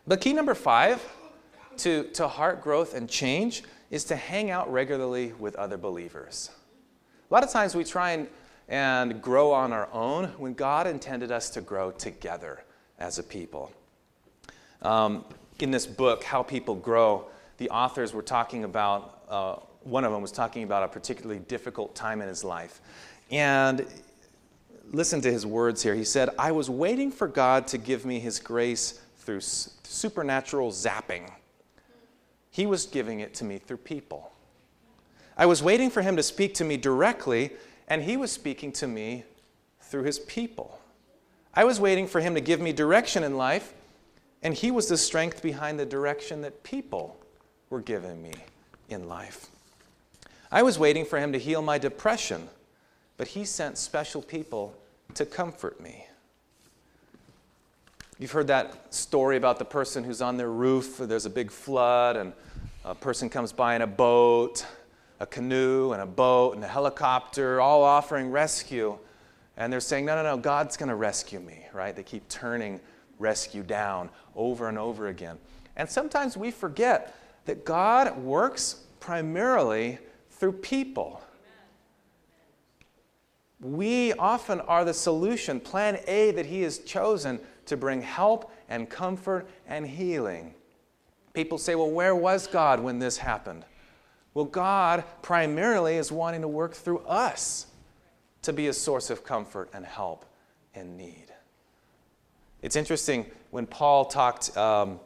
But 0.06 0.20
key 0.20 0.32
number 0.32 0.54
five 0.54 1.04
to, 1.78 2.04
to 2.14 2.26
heart 2.26 2.62
growth 2.62 2.94
and 2.94 3.08
change 3.08 3.62
is 3.90 4.04
to 4.04 4.16
hang 4.16 4.50
out 4.50 4.72
regularly 4.72 5.32
with 5.38 5.54
other 5.56 5.76
believers. 5.76 6.50
A 7.30 7.34
lot 7.34 7.44
of 7.44 7.50
times 7.50 7.74
we 7.74 7.84
try 7.84 8.12
and, 8.12 8.28
and 8.68 9.20
grow 9.22 9.52
on 9.52 9.72
our 9.72 9.88
own 9.92 10.26
when 10.38 10.54
God 10.54 10.86
intended 10.86 11.30
us 11.30 11.50
to 11.50 11.60
grow 11.60 11.90
together 11.90 12.64
as 12.98 13.18
a 13.18 13.22
people. 13.22 13.72
Um, 14.82 15.24
in 15.62 15.70
this 15.70 15.86
book, 15.86 16.24
How 16.24 16.42
People 16.42 16.74
Grow, 16.74 17.26
the 17.56 17.70
authors 17.70 18.12
were 18.12 18.22
talking 18.22 18.64
about, 18.64 19.22
uh, 19.28 19.56
one 19.82 20.04
of 20.04 20.12
them 20.12 20.22
was 20.22 20.32
talking 20.32 20.62
about 20.62 20.82
a 20.82 20.88
particularly 20.88 21.40
difficult 21.40 21.94
time 21.94 22.20
in 22.20 22.28
his 22.28 22.44
life. 22.44 22.80
And 23.30 23.86
listen 24.92 25.20
to 25.22 25.30
his 25.30 25.44
words 25.44 25.82
here. 25.82 25.94
He 25.94 26.04
said, 26.04 26.30
I 26.38 26.52
was 26.52 26.70
waiting 26.70 27.10
for 27.10 27.28
God 27.28 27.66
to 27.68 27.78
give 27.78 28.04
me 28.04 28.20
his 28.20 28.38
grace 28.38 29.00
through 29.18 29.40
supernatural 29.40 30.70
zapping. 30.70 31.30
He 32.50 32.66
was 32.66 32.86
giving 32.86 33.20
it 33.20 33.34
to 33.34 33.44
me 33.44 33.58
through 33.58 33.78
people. 33.78 34.32
I 35.36 35.46
was 35.46 35.62
waiting 35.62 35.90
for 35.90 36.02
him 36.02 36.16
to 36.16 36.22
speak 36.22 36.54
to 36.54 36.64
me 36.64 36.76
directly, 36.76 37.52
and 37.86 38.02
he 38.02 38.16
was 38.16 38.32
speaking 38.32 38.72
to 38.72 38.86
me 38.86 39.24
through 39.80 40.04
his 40.04 40.18
people. 40.20 40.80
I 41.54 41.64
was 41.64 41.80
waiting 41.80 42.06
for 42.06 42.20
him 42.20 42.34
to 42.34 42.40
give 42.40 42.60
me 42.60 42.72
direction 42.72 43.22
in 43.22 43.36
life, 43.36 43.74
and 44.42 44.54
He 44.54 44.70
was 44.70 44.88
the 44.88 44.96
strength 44.96 45.42
behind 45.42 45.78
the 45.78 45.86
direction 45.86 46.42
that 46.42 46.62
people 46.62 47.18
were 47.70 47.80
giving 47.80 48.22
me 48.22 48.32
in 48.88 49.08
life. 49.08 49.46
I 50.50 50.62
was 50.62 50.78
waiting 50.78 51.04
for 51.04 51.18
Him 51.18 51.32
to 51.32 51.38
heal 51.38 51.62
my 51.62 51.78
depression, 51.78 52.48
but 53.16 53.28
He 53.28 53.44
sent 53.44 53.78
special 53.78 54.22
people 54.22 54.74
to 55.14 55.26
comfort 55.26 55.80
me. 55.80 56.06
You've 58.18 58.32
heard 58.32 58.48
that 58.48 58.92
story 58.92 59.36
about 59.36 59.58
the 59.58 59.64
person 59.64 60.02
who's 60.02 60.20
on 60.20 60.36
their 60.36 60.50
roof, 60.50 60.96
there's 60.98 61.26
a 61.26 61.30
big 61.30 61.50
flood, 61.50 62.16
and 62.16 62.32
a 62.84 62.94
person 62.94 63.28
comes 63.28 63.52
by 63.52 63.76
in 63.76 63.82
a 63.82 63.86
boat, 63.86 64.66
a 65.20 65.26
canoe, 65.26 65.92
and 65.92 66.02
a 66.02 66.06
boat, 66.06 66.54
and 66.54 66.64
a 66.64 66.68
helicopter, 66.68 67.60
all 67.60 67.84
offering 67.84 68.30
rescue. 68.30 68.98
And 69.56 69.72
they're 69.72 69.80
saying, 69.80 70.04
No, 70.04 70.16
no, 70.16 70.22
no, 70.22 70.36
God's 70.36 70.76
going 70.76 70.88
to 70.88 70.94
rescue 70.94 71.38
me, 71.38 71.66
right? 71.72 71.94
They 71.94 72.02
keep 72.02 72.28
turning 72.28 72.80
rescue 73.18 73.62
down 73.62 74.10
over 74.34 74.68
and 74.68 74.78
over 74.78 75.08
again. 75.08 75.38
And 75.76 75.88
sometimes 75.88 76.36
we 76.36 76.50
forget 76.50 77.16
that 77.44 77.64
God 77.64 78.16
works 78.18 78.84
primarily 79.00 79.98
through 80.30 80.52
people. 80.52 81.22
We 83.60 84.12
often 84.14 84.60
are 84.60 84.84
the 84.84 84.94
solution, 84.94 85.58
plan 85.58 85.98
A 86.06 86.30
that 86.32 86.46
He 86.46 86.62
has 86.62 86.78
chosen 86.78 87.40
to 87.66 87.76
bring 87.76 88.02
help 88.02 88.52
and 88.68 88.88
comfort 88.88 89.48
and 89.66 89.86
healing. 89.86 90.54
People 91.32 91.58
say, 91.58 91.74
well, 91.74 91.90
where 91.90 92.14
was 92.14 92.46
God 92.46 92.80
when 92.80 92.98
this 92.98 93.16
happened? 93.16 93.64
Well, 94.34 94.44
God 94.44 95.04
primarily 95.22 95.96
is 95.96 96.12
wanting 96.12 96.42
to 96.42 96.48
work 96.48 96.74
through 96.74 97.00
us 97.00 97.66
to 98.42 98.52
be 98.52 98.68
a 98.68 98.72
source 98.72 99.10
of 99.10 99.24
comfort 99.24 99.70
and 99.72 99.84
help 99.84 100.24
in 100.74 100.96
need. 100.96 101.27
It's 102.62 102.76
interesting 102.76 103.26
when 103.50 103.66
Paul 103.66 104.04
talked 104.04 104.56
um, 104.56 105.00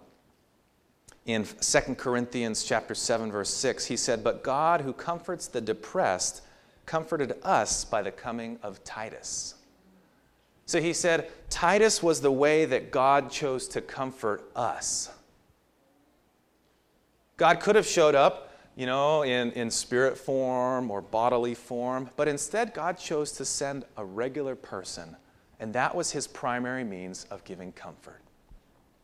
in 1.27 1.45
2 1.45 1.95
Corinthians 1.97 2.65
chapter 2.65 2.95
7 2.95 3.31
verse 3.31 3.51
6, 3.51 3.87
he 3.87 3.97
said, 3.97 4.25
"But 4.25 4.43
God 4.43 4.81
who 4.81 4.93
comforts 4.93 5.47
the 5.47 5.61
depressed 5.61 6.43
comforted 6.87 7.35
us 7.43 7.85
by 7.85 8.03
the 8.03 8.11
coming 8.11 8.59
of 8.63 8.83
Titus." 8.85 9.55
So 10.67 10.81
he 10.81 10.93
said, 10.93 11.31
Titus 11.51 12.03
was 12.03 12.21
the 12.21 12.33
way 12.33 12.65
that 12.65 12.91
God 12.91 13.31
chose 13.31 13.69
to 13.69 13.81
comfort 13.81 14.43
us. 14.57 15.11
God 17.37 17.61
could 17.61 17.77
have 17.77 17.87
showed 17.87 18.15
up, 18.15 18.55
you 18.77 18.87
know, 18.87 19.23
in, 19.23 19.51
in 19.53 19.71
spirit 19.71 20.17
form 20.17 20.91
or 20.91 21.03
bodily 21.03 21.55
form, 21.55 22.09
but 22.17 22.29
instead 22.29 22.73
God 22.73 22.97
chose 22.97 23.33
to 23.33 23.45
send 23.45 23.85
a 23.97 24.05
regular 24.05 24.55
person, 24.55 25.17
and 25.63 25.73
that 25.75 25.95
was 25.95 26.11
his 26.11 26.27
primary 26.27 26.83
means 26.83 27.25
of 27.31 27.45
giving 27.45 27.71
comfort. 27.71 28.21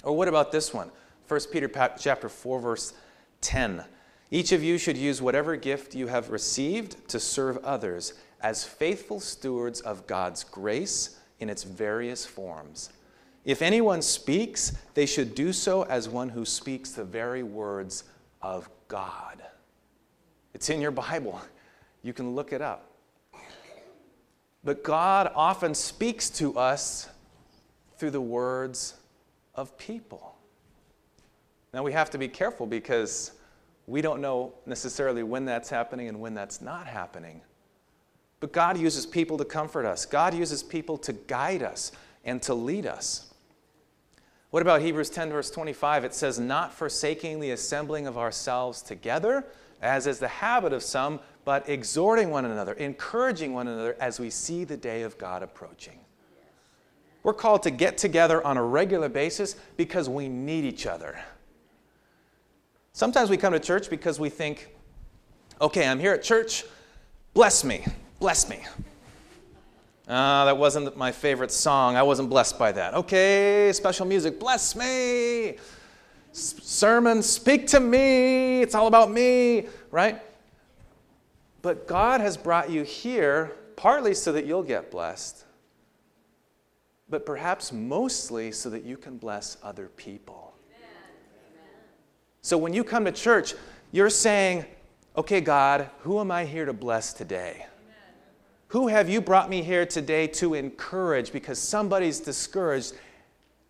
Or 0.03 0.16
what 0.16 0.27
about 0.27 0.51
this 0.51 0.75
one? 0.75 0.90
1 1.29 1.40
Peter 1.53 1.71
chapter 1.97 2.29
4 2.29 2.59
verse 2.59 2.94
10. 3.42 3.85
Each 4.33 4.51
of 4.51 4.64
you 4.64 4.77
should 4.77 4.97
use 4.97 5.23
whatever 5.23 5.55
gift 5.55 5.94
you 5.94 6.09
have 6.09 6.31
received 6.31 7.09
to 7.11 7.21
serve 7.21 7.59
others 7.59 8.14
as 8.40 8.64
faithful 8.64 9.21
stewards 9.21 9.81
of 9.83 10.09
God's 10.09 10.42
grace 10.42 11.21
in 11.38 11.49
its 11.49 11.62
various 11.62 12.27
forms. 12.27 12.90
If 13.44 13.62
anyone 13.62 14.03
speaks, 14.03 14.73
they 14.94 15.07
should 15.07 15.37
do 15.37 15.53
so 15.53 15.85
as 15.85 16.09
one 16.09 16.29
who 16.29 16.44
speaks 16.44 16.90
the 16.90 17.05
very 17.05 17.44
words 17.44 18.03
of 18.42 18.68
God. 18.88 19.44
It's 20.55 20.71
in 20.71 20.81
your 20.81 20.90
Bible. 20.90 21.40
You 22.03 22.12
can 22.12 22.35
look 22.35 22.53
it 22.53 22.61
up. 22.61 22.88
But 24.68 24.83
God 24.83 25.33
often 25.35 25.74
speaks 25.74 26.28
to 26.28 26.59
us 26.59 27.09
through 27.96 28.11
the 28.11 28.20
words 28.20 28.98
of 29.54 29.78
people. 29.78 30.37
Now 31.72 31.83
we 31.83 31.92
have 31.92 32.11
to 32.11 32.18
be 32.18 32.28
careful 32.28 32.66
because 32.66 33.33
we 33.87 34.02
don't 34.02 34.20
know 34.20 34.52
necessarily 34.66 35.22
when 35.22 35.46
that's 35.46 35.70
happening 35.70 36.09
and 36.09 36.20
when 36.20 36.35
that's 36.35 36.61
not 36.61 36.87
happening. 36.87 37.40
But 38.40 38.52
God 38.52 38.76
uses 38.76 39.07
people 39.07 39.38
to 39.38 39.44
comfort 39.46 39.87
us, 39.87 40.04
God 40.04 40.35
uses 40.35 40.62
people 40.62 40.98
to 40.98 41.14
guide 41.14 41.62
us 41.62 41.90
and 42.26 42.42
to 42.42 42.52
lead 42.52 42.85
us. 42.85 43.33
What 44.50 44.61
about 44.61 44.83
Hebrews 44.83 45.09
10, 45.09 45.31
verse 45.31 45.50
25? 45.50 46.04
It 46.04 46.12
says, 46.12 46.38
Not 46.38 46.74
forsaking 46.74 47.40
the 47.40 47.52
assembling 47.52 48.07
of 48.07 48.18
ourselves 48.18 48.83
together, 48.83 49.46
as 49.81 50.07
is 50.07 50.18
the 50.18 50.28
habit 50.28 50.74
of 50.74 50.83
some, 50.83 51.20
but 51.49 51.67
exhorting 51.67 52.29
one 52.29 52.45
another, 52.45 52.75
encouraging 52.75 53.55
one 53.55 53.67
another 53.67 53.97
as 54.01 54.21
we 54.21 54.29
see 54.29 54.65
the 54.65 54.77
day 54.77 55.01
of 55.01 55.17
God 55.17 55.43
approaching. 55.43 55.99
We're 57.23 57.33
called 57.33 57.63
to 57.63 57.71
get 57.71 57.97
together 57.97 58.47
on 58.47 58.59
a 58.59 58.63
regular 58.63 59.09
basis 59.09 59.57
because 59.79 60.11
we 60.11 60.29
need 60.29 60.67
each 60.67 60.85
other. 60.85 61.19
Sometimes 62.93 63.31
we 63.31 63.39
come 63.39 63.55
to 63.55 63.59
church 63.59 63.89
because 63.89 64.21
we 64.21 64.29
think, 64.29 64.69
okay, 65.59 65.89
I'm 65.89 65.99
here 65.99 66.13
at 66.13 66.23
church, 66.23 66.67
bless 67.33 67.65
me, 67.65 67.83
bless 68.21 68.51
me. 68.51 68.61
Uh, 70.07 70.45
that 70.45 70.59
wasn't 70.59 70.99
my 70.99 71.11
favorite 71.11 71.51
song. 71.51 71.97
I 71.97 72.03
wasn't 72.03 72.29
blessed 72.29 72.59
by 72.59 72.73
that. 72.73 72.93
Okay, 72.93 73.73
special 73.73 74.05
music, 74.05 74.39
bless 74.39 74.77
me. 74.77 75.57
S- 76.31 76.57
sermon, 76.61 77.23
speak 77.23 77.67
to 77.69 77.81
me. 77.81 78.61
It's 78.61 78.75
all 78.75 78.87
about 78.87 79.11
me, 79.11 79.67
right? 79.91 80.21
But 81.62 81.87
God 81.87 82.21
has 82.21 82.37
brought 82.37 82.71
you 82.71 82.83
here 82.83 83.57
partly 83.77 84.14
so 84.14 84.33
that 84.33 84.47
you'll 84.47 84.62
get 84.62 84.90
blessed, 84.90 85.44
but 87.09 87.25
perhaps 87.25 87.73
mostly 87.73 88.53
so 88.53 88.71
that 88.71 88.85
you 88.85 88.97
can 88.97 89.18
bless 89.18 89.57
other 89.62 89.88
people. 89.88 90.55
So 92.42 92.57
when 92.57 92.73
you 92.73 92.85
come 92.85 93.05
to 93.05 93.12
church, 93.12 93.55
you're 93.92 94.11
saying, 94.11 94.64
okay, 95.16 95.40
God, 95.40 95.90
who 96.01 96.21
am 96.21 96.31
I 96.31 96.44
here 96.44 96.64
to 96.64 96.73
bless 96.73 97.12
today? 97.12 97.66
Who 98.68 98.88
have 98.88 99.09
you 99.09 99.21
brought 99.21 99.49
me 99.49 99.62
here 99.62 99.87
today 99.87 100.27
to 100.29 100.55
encourage 100.55 101.33
because 101.33 101.59
somebody's 101.59 102.21
discouraged 102.21 102.94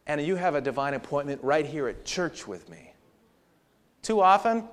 and 0.06 0.20
you 0.20 0.36
have 0.36 0.54
a 0.54 0.60
divine 0.60 0.94
appointment 0.94 1.42
right 1.42 1.64
here 1.64 1.88
at 1.88 2.04
church 2.04 2.48
with 2.48 2.68
me? 2.68 2.92
Too 4.02 4.20
often, 4.20 4.68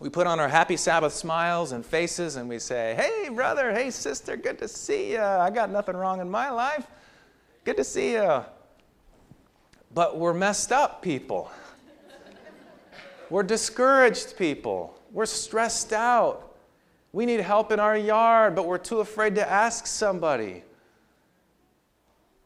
we 0.00 0.08
put 0.08 0.26
on 0.26 0.38
our 0.38 0.48
happy 0.48 0.76
Sabbath 0.76 1.12
smiles 1.12 1.72
and 1.72 1.84
faces 1.84 2.36
and 2.36 2.48
we 2.48 2.58
say, 2.58 2.94
Hey, 2.96 3.28
brother, 3.30 3.72
hey, 3.72 3.90
sister, 3.90 4.36
good 4.36 4.58
to 4.58 4.68
see 4.68 5.12
you. 5.12 5.20
I 5.20 5.50
got 5.50 5.70
nothing 5.70 5.96
wrong 5.96 6.20
in 6.20 6.30
my 6.30 6.50
life. 6.50 6.86
Good 7.64 7.76
to 7.78 7.84
see 7.84 8.12
you. 8.12 8.44
But 9.92 10.18
we're 10.18 10.34
messed 10.34 10.70
up 10.70 11.02
people. 11.02 11.50
we're 13.30 13.42
discouraged 13.42 14.36
people. 14.36 14.96
We're 15.12 15.26
stressed 15.26 15.92
out. 15.92 16.54
We 17.12 17.26
need 17.26 17.40
help 17.40 17.72
in 17.72 17.80
our 17.80 17.96
yard, 17.96 18.54
but 18.54 18.66
we're 18.66 18.78
too 18.78 19.00
afraid 19.00 19.34
to 19.34 19.50
ask 19.50 19.86
somebody. 19.86 20.62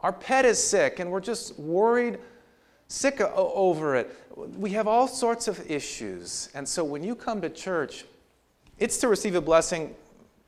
Our 0.01 0.13
pet 0.13 0.45
is 0.47 0.63
sick 0.63 1.01
and 1.01 1.11
we're 1.11 1.21
just 1.21 1.59
worried, 1.59 2.19
sick 2.89 3.21
over 3.21 3.97
it. 3.97 4.17
We 4.37 4.71
have 4.71 4.87
all 4.87 5.09
sorts 5.09 5.49
of 5.49 5.71
issues. 5.71 6.49
And 6.55 6.69
so 6.69 6.85
when 6.85 7.03
you 7.03 7.15
come 7.15 7.41
to 7.41 7.51
church, 7.51 8.05
it's 8.79 8.99
to 8.99 9.09
receive 9.09 9.35
a 9.35 9.41
blessing 9.41 9.95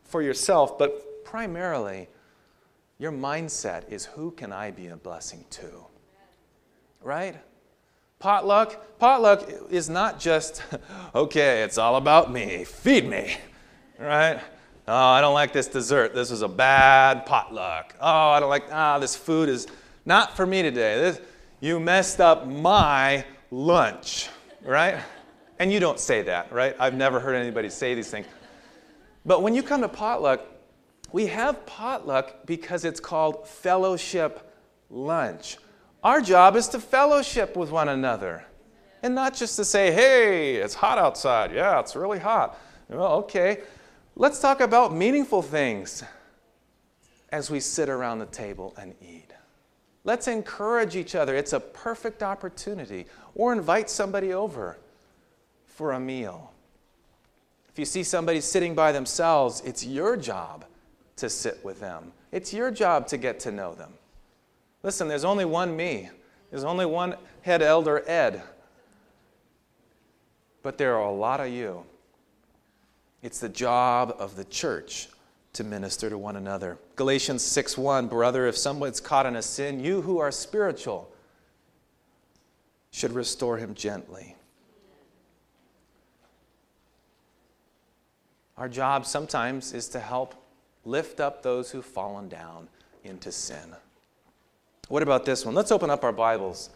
for 0.05 0.23
yourself, 0.23 0.79
but 0.79 1.25
primarily, 1.25 2.09
your 2.99 3.13
mindset 3.13 3.91
is 3.91 4.05
who 4.05 4.31
can 4.31 4.53
I 4.53 4.71
be 4.71 4.89
a 4.89 4.97
blessing 4.97 5.45
to? 5.51 5.71
Right? 7.03 7.37
Potluck, 8.19 8.99
potluck 8.99 9.49
is 9.71 9.91
not 9.91 10.19
just, 10.19 10.63
okay, 11.15 11.63
it's 11.63 11.79
all 11.79 11.97
about 11.97 12.33
me, 12.33 12.65
feed 12.65 13.07
me 13.07 13.37
right? 13.99 14.41
Oh, 14.87 14.95
I 14.95 15.21
don't 15.21 15.35
like 15.35 15.53
this 15.53 15.67
dessert. 15.67 16.15
This 16.15 16.31
was 16.31 16.43
a 16.43 16.49
bad 16.49 17.27
potluck. 17.27 17.95
Oh, 18.01 18.31
I 18.31 18.41
don't 18.41 18.51
like, 18.51 18.65
ah, 18.71 18.99
this 18.99 19.17
food 19.17 19.49
is 19.49 19.67
not 20.05 20.37
for 20.37 20.45
me 20.45 20.63
today. 20.63 21.01
This, 21.01 21.21
you 21.61 21.81
messed 21.81 22.21
up 22.21 22.47
my 22.47 23.25
lunch, 23.55 24.29
right? 24.65 24.99
And 25.59 25.73
you 25.73 25.79
don't 25.79 26.01
say 26.01 26.23
that, 26.23 26.53
right? 26.53 26.75
I've 26.79 26.95
never 26.95 27.21
heard 27.21 27.35
anybody 27.37 27.71
say 27.71 27.95
these 27.95 28.11
things. 28.11 28.27
But 29.25 29.43
when 29.43 29.55
you 29.55 29.63
come 29.63 29.81
to 29.83 29.89
potluck, 29.89 30.41
we 31.13 31.27
have 31.27 31.65
potluck 31.65 32.47
because 32.47 32.85
it's 32.85 32.99
called 32.99 33.47
fellowship 33.47 34.53
lunch. 34.91 35.59
Our 36.03 36.21
job 36.21 36.57
is 36.57 36.69
to 36.69 36.81
fellowship 36.81 37.57
with 37.57 37.71
one 37.71 37.89
another 37.89 38.45
and 39.03 39.15
not 39.15 39.35
just 39.35 39.57
to 39.57 39.65
say, 39.65 39.93
hey, 39.93 40.57
it's 40.57 40.75
hot 40.75 40.99
outside. 40.99 41.53
Yeah, 41.53 41.79
it's 41.79 41.95
really 41.95 42.19
hot. 42.19 42.59
Well, 42.89 43.13
okay. 43.23 43.61
Let's 44.17 44.41
talk 44.41 44.61
about 44.61 44.95
meaningful 44.95 45.43
things 45.43 46.03
as 47.31 47.51
we 47.51 47.61
sit 47.61 47.89
around 47.89 48.19
the 48.19 48.27
table 48.27 48.75
and 48.77 48.95
eat. 49.01 49.34
Let's 50.05 50.29
encourage 50.29 50.97
each 50.97 51.15
other. 51.15 51.35
It's 51.35 51.55
a 51.55 51.61
perfect 51.61 52.23
opportunity. 52.23 53.07
Or 53.35 53.53
invite 53.53 53.89
somebody 53.89 54.33
over 54.33 54.79
for 55.67 55.93
a 55.93 56.01
meal. 56.01 56.53
If 57.71 57.79
you 57.79 57.85
see 57.85 58.05
somebody 58.05 58.41
sitting 58.41 58.75
by 58.75 58.93
themselves, 58.93 59.63
it's 59.65 59.85
your 59.85 60.17
job 60.17 60.67
to 61.17 61.29
sit 61.29 61.65
with 61.65 61.81
them. 61.81 62.13
It's 62.31 62.53
your 62.53 62.71
job 62.71 63.07
to 63.09 63.17
get 63.17 63.41
to 63.41 63.51
know 63.51 63.75
them. 63.75 63.93
Listen, 64.83 65.09
there's 65.09 65.25
only 65.25 65.45
one 65.45 65.75
me, 65.75 66.11
there's 66.51 66.65
only 66.65 66.87
one 66.87 67.17
head 67.43 67.63
elder, 67.63 68.09
Ed. 68.09 68.43
But 70.63 70.79
there 70.79 70.95
are 70.95 71.09
a 71.09 71.13
lot 71.13 71.41
of 71.41 71.49
you. 71.49 71.85
It's 73.23 73.41
the 73.41 73.49
job 73.49 74.15
of 74.19 74.37
the 74.37 74.45
church 74.45 75.09
to 75.55 75.65
minister 75.65 76.11
to 76.11 76.19
one 76.19 76.37
another. 76.37 76.79
Galatians 76.97 77.43
6:1 77.43 78.09
Brother, 78.09 78.47
if 78.47 78.57
someone's 78.57 79.01
caught 79.01 79.25
in 79.25 79.37
a 79.37 79.43
sin, 79.43 79.81
you 79.81 80.03
who 80.03 80.19
are 80.19 80.31
spiritual 80.31 81.11
should 82.91 83.13
restore 83.13 83.57
him 83.57 83.75
gently. 83.75 84.37
Our 88.57 88.69
job 88.69 89.07
sometimes 89.07 89.73
is 89.73 89.89
to 89.89 90.01
help 90.01 90.35
lift 90.85 91.19
up 91.19 91.43
those 91.43 91.71
who've 91.71 91.85
fallen 91.85 92.29
down 92.29 92.69
into 93.03 93.33
sin. 93.33 93.75
What 94.89 95.03
about 95.03 95.25
this 95.25 95.45
one? 95.45 95.55
Let's 95.55 95.73
open 95.73 95.91
up 95.91 96.05
our 96.05 96.13
Bibles. 96.13 96.71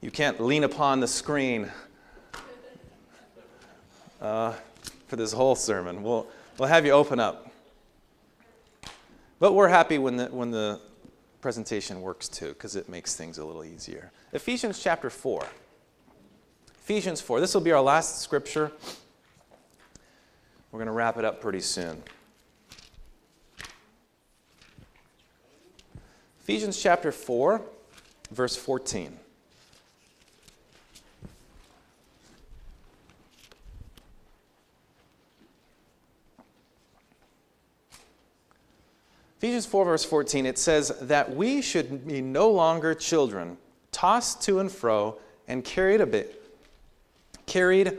You 0.00 0.10
can't 0.10 0.40
lean 0.40 0.64
upon 0.64 0.98
the 0.98 1.06
screen 1.06 1.70
uh, 4.20 4.54
for 5.06 5.16
this 5.16 5.32
whole 5.32 5.54
sermon. 5.54 6.02
We'll, 6.02 6.26
we'll 6.58 6.68
have 6.68 6.86
you 6.86 6.92
open 6.92 7.20
up. 7.20 7.50
But 9.38 9.54
we're 9.54 9.68
happy 9.68 9.98
when 9.98 10.16
the, 10.16 10.26
when 10.26 10.50
the 10.50 10.80
presentation 11.40 12.00
works 12.00 12.28
too, 12.28 12.48
because 12.48 12.76
it 12.76 12.88
makes 12.88 13.16
things 13.16 13.38
a 13.38 13.44
little 13.44 13.64
easier. 13.64 14.12
Ephesians 14.32 14.82
chapter 14.82 15.10
4. 15.10 15.44
Ephesians 16.84 17.20
4. 17.20 17.40
This 17.40 17.54
will 17.54 17.60
be 17.60 17.72
our 17.72 17.82
last 17.82 18.20
scripture 18.20 18.70
We're 20.70 20.78
going 20.78 20.86
to 20.86 20.92
wrap 20.92 21.16
it 21.18 21.24
up 21.24 21.40
pretty 21.40 21.60
soon. 21.60 22.02
Ephesians 26.40 26.80
chapter 26.80 27.12
4, 27.12 27.62
verse 28.30 28.56
14. 28.56 29.16
Ephesians 39.42 39.66
4, 39.66 39.84
verse 39.86 40.04
14, 40.04 40.46
it 40.46 40.56
says 40.56 40.92
that 41.00 41.34
we 41.34 41.60
should 41.60 42.06
be 42.06 42.20
no 42.20 42.48
longer 42.48 42.94
children, 42.94 43.58
tossed 43.90 44.40
to 44.40 44.60
and 44.60 44.70
fro 44.70 45.18
and 45.48 45.64
carried 45.64 46.00
a 46.00 46.06
bit, 46.06 46.40
carried 47.44 47.98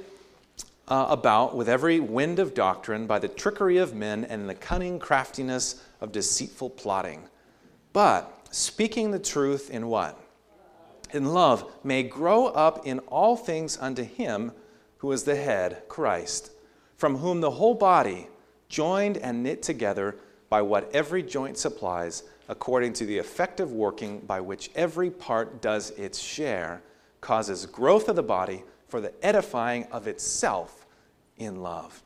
uh, 0.87 1.07
about 1.09 1.53
with 1.53 1.67
every 1.67 1.99
wind 1.99 2.39
of 2.39 2.53
doctrine 2.53 3.05
by 3.05 3.19
the 3.19 3.27
trickery 3.27 3.75
of 3.75 3.93
men 3.93 4.23
and 4.23 4.47
the 4.47 4.55
cunning 4.55 4.97
craftiness 4.97 5.83
of 5.99 6.13
deceitful 6.13 6.69
plotting. 6.69 7.21
But 7.91 8.47
speaking 8.51 9.11
the 9.11 9.19
truth 9.19 9.69
in 9.69 9.87
what? 9.87 10.17
In 11.11 11.33
love, 11.33 11.69
may 11.83 12.03
grow 12.03 12.45
up 12.45 12.87
in 12.87 12.99
all 12.99 13.35
things 13.35 13.77
unto 13.81 14.03
him 14.03 14.53
who 14.99 15.11
is 15.11 15.23
the 15.23 15.35
head, 15.35 15.83
Christ, 15.89 16.51
from 16.95 17.17
whom 17.17 17.41
the 17.41 17.51
whole 17.51 17.75
body, 17.75 18.29
joined 18.69 19.17
and 19.17 19.43
knit 19.43 19.61
together, 19.61 20.15
by 20.53 20.61
what 20.61 20.87
every 20.93 21.23
joint 21.23 21.57
supplies, 21.57 22.21
according 22.47 22.93
to 22.93 23.07
the 23.07 23.17
effective 23.17 23.71
working 23.71 24.19
by 24.19 24.39
which 24.39 24.69
every 24.75 25.09
part 25.09 25.63
does 25.63 25.89
its 25.97 26.19
share, 26.19 26.79
causes 27.21 27.65
growth 27.65 28.07
of 28.07 28.15
the 28.15 28.21
body 28.21 28.63
for 28.87 29.01
the 29.01 29.11
edifying 29.25 29.83
of 29.85 30.07
itself 30.07 30.85
in 31.39 31.63
love. 31.63 32.03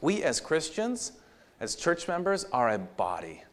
We 0.00 0.24
as 0.24 0.40
Christians, 0.40 1.12
as 1.60 1.76
church 1.76 2.08
members, 2.08 2.44
are 2.52 2.70
a 2.70 2.78
body. 2.78 3.44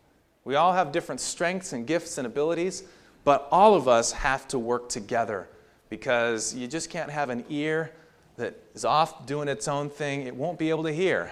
We 0.45 0.55
all 0.55 0.73
have 0.73 0.91
different 0.91 1.21
strengths 1.21 1.73
and 1.73 1.85
gifts 1.85 2.17
and 2.17 2.25
abilities, 2.25 2.85
but 3.23 3.47
all 3.51 3.75
of 3.75 3.87
us 3.87 4.11
have 4.13 4.47
to 4.47 4.57
work 4.57 4.89
together 4.89 5.47
because 5.89 6.55
you 6.55 6.65
just 6.65 6.89
can't 6.89 7.11
have 7.11 7.29
an 7.29 7.45
ear 7.49 7.91
that 8.37 8.55
is 8.73 8.83
off 8.83 9.27
doing 9.27 9.47
its 9.47 9.67
own 9.67 9.91
thing. 9.91 10.23
It 10.23 10.35
won't 10.35 10.57
be 10.57 10.71
able 10.71 10.85
to 10.85 10.91
hear. 10.91 11.31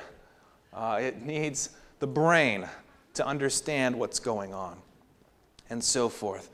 Uh, 0.71 0.99
it 1.01 1.23
needs 1.23 1.71
the 1.99 2.07
brain 2.07 2.67
to 3.13 3.25
understand 3.25 3.97
what's 3.97 4.19
going 4.19 4.53
on, 4.53 4.77
and 5.69 5.83
so 5.83 6.09
forth. 6.09 6.49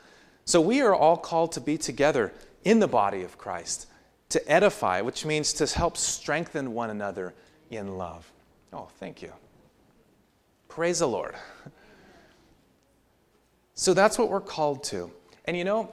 So 0.45 0.61
we 0.61 0.81
are 0.81 0.93
all 0.93 1.17
called 1.17 1.51
to 1.53 1.61
be 1.61 1.77
together 1.77 2.33
in 2.63 2.79
the 2.79 2.87
body 2.87 3.23
of 3.23 3.37
Christ, 3.37 3.87
to 4.29 4.51
edify, 4.51 5.01
which 5.01 5.25
means 5.25 5.53
to 5.53 5.65
help 5.65 5.97
strengthen 5.97 6.73
one 6.73 6.89
another 6.89 7.33
in 7.69 7.97
love. 7.97 8.31
Oh, 8.71 8.87
thank 8.99 9.21
you. 9.21 9.31
Praise 10.67 10.99
the 10.99 11.07
Lord. 11.07 11.35
So 13.73 13.93
that's 13.93 14.17
what 14.17 14.29
we're 14.29 14.39
called 14.39 14.83
to. 14.85 15.11
And 15.45 15.57
you 15.57 15.63
know, 15.63 15.91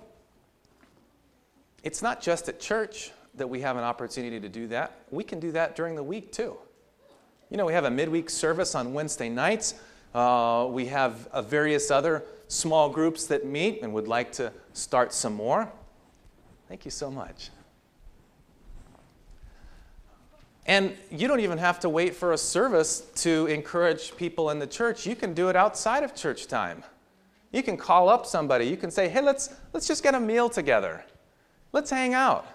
it's 1.83 2.03
not 2.03 2.21
just 2.21 2.49
at 2.49 2.61
church 2.61 3.13
that 3.35 3.49
we 3.49 3.61
have 3.61 3.77
an 3.77 3.85
opportunity 3.85 4.39
to 4.41 4.49
do 4.49 4.67
that. 4.69 5.01
We 5.11 5.25
can 5.25 5.41
do 5.41 5.53
that 5.53 5.75
during 5.75 5.95
the 5.95 6.03
week 6.03 6.33
too. 6.33 6.57
You 7.51 7.57
know, 7.57 7.65
we 7.65 7.73
have 7.73 7.85
a 7.85 7.91
midweek 7.91 8.29
service 8.29 8.75
on 8.75 8.93
Wednesday 8.93 9.29
nights. 9.29 9.75
Uh, 10.15 10.67
we 10.71 10.87
have 10.87 11.27
uh, 11.29 11.43
various 11.43 11.91
other 11.91 12.25
small 12.49 12.91
groups 12.91 13.27
that 13.27 13.47
meet 13.47 13.83
and 13.83 13.93
would 13.95 14.09
like 14.09 14.33
to 14.33 14.53
start 14.73 15.13
some 15.13 15.35
more. 15.35 15.71
Thank 16.69 16.85
you 16.85 16.91
so 16.91 17.11
much. 17.11 17.51
And 20.67 20.95
you 21.11 21.27
don't 21.29 21.41
even 21.41 21.57
have 21.57 21.81
to 21.81 21.89
wait 21.89 22.15
for 22.15 22.33
a 22.33 22.39
service 22.39 23.01
to 23.17 23.47
encourage 23.47 24.15
people 24.17 24.51
in 24.51 24.59
the 24.59 24.67
church. 24.67 25.07
You 25.07 25.17
can 25.17 25.33
do 25.33 25.49
it 25.49 25.57
outside 25.57 26.03
of 26.03 26.15
church 26.15 26.47
time. 26.47 26.85
You 27.53 27.63
can 27.63 27.79
call 27.79 28.11
up 28.11 28.27
somebody. 28.27 28.67
You 28.67 28.77
can 28.77 28.91
say, 28.91 29.09
hey, 29.09 29.23
let's, 29.23 29.55
let's 29.73 29.89
just 29.89 30.03
get 30.03 30.15
a 30.15 30.21
meal 30.21 30.51
together. 30.51 31.03
Let's 31.73 31.91
hang 31.91 32.13
out. 32.13 32.47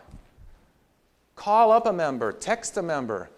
Call 1.36 1.72
up 1.72 1.88
a 1.88 1.94
member, 1.94 2.32
text 2.32 2.78
a 2.78 2.84
member, 2.84 3.32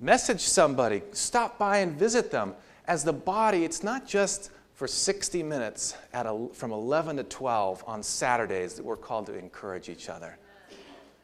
message 0.00 0.40
somebody, 0.40 1.02
stop 1.12 1.58
by 1.58 1.78
and 1.78 1.98
visit 1.98 2.30
them 2.30 2.54
as 2.86 3.04
the 3.04 3.12
body, 3.12 3.64
it's 3.64 3.84
not 3.84 4.06
just 4.06 4.50
for 4.74 4.88
60 4.88 5.42
minutes 5.42 5.94
at 6.12 6.26
a, 6.26 6.48
from 6.52 6.72
11 6.72 7.18
to 7.18 7.22
12 7.22 7.84
on 7.86 8.02
Saturdays 8.02 8.74
that 8.74 8.84
we're 8.84 8.96
called 8.96 9.26
to 9.26 9.34
encourage 9.38 9.88
each 9.88 10.08
other. 10.08 10.38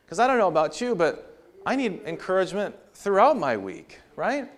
Because 0.04 0.18
I 0.18 0.26
don't 0.26 0.38
know 0.38 0.48
about 0.48 0.80
you, 0.80 0.94
but 0.94 1.40
I 1.64 1.74
need 1.74 2.02
encouragement 2.06 2.76
throughout 2.94 3.36
my 3.36 3.56
week, 3.56 3.98
right? 4.14 4.48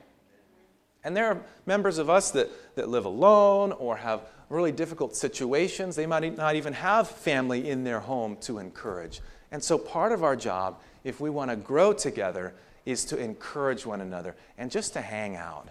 And 1.04 1.16
there 1.16 1.26
are 1.28 1.40
members 1.64 1.96
of 1.96 2.10
us 2.10 2.32
that, 2.32 2.50
that 2.74 2.88
live 2.88 3.06
alone 3.06 3.72
or 3.72 3.96
have 3.96 4.22
really 4.50 4.72
difficult 4.72 5.16
situations. 5.16 5.96
They 5.96 6.06
might 6.06 6.36
not 6.36 6.56
even 6.56 6.74
have 6.74 7.08
family 7.08 7.70
in 7.70 7.84
their 7.84 8.00
home 8.00 8.36
to 8.42 8.58
encourage. 8.58 9.20
And 9.50 9.62
so, 9.64 9.78
part 9.78 10.12
of 10.12 10.22
our 10.22 10.36
job, 10.36 10.80
if 11.04 11.20
we 11.20 11.30
want 11.30 11.50
to 11.50 11.56
grow 11.56 11.94
together, 11.94 12.54
is 12.90 13.04
to 13.06 13.18
encourage 13.18 13.84
one 13.86 14.00
another 14.00 14.34
and 14.56 14.70
just 14.70 14.92
to 14.94 15.00
hang 15.00 15.36
out 15.36 15.68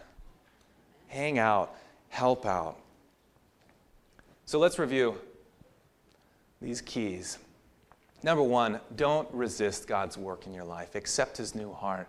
hang 1.07 1.39
out, 1.39 1.75
help 2.09 2.45
out. 2.45 2.77
So 4.45 4.59
let's 4.59 4.79
review 4.79 5.17
these 6.61 6.81
keys. 6.81 7.37
Number 8.23 8.43
one, 8.43 8.79
don't 8.95 9.31
resist 9.33 9.87
God's 9.87 10.17
work 10.17 10.47
in 10.47 10.53
your 10.53 10.63
life. 10.63 10.95
Accept 10.95 11.37
His 11.37 11.55
new 11.55 11.71
heart. 11.71 12.07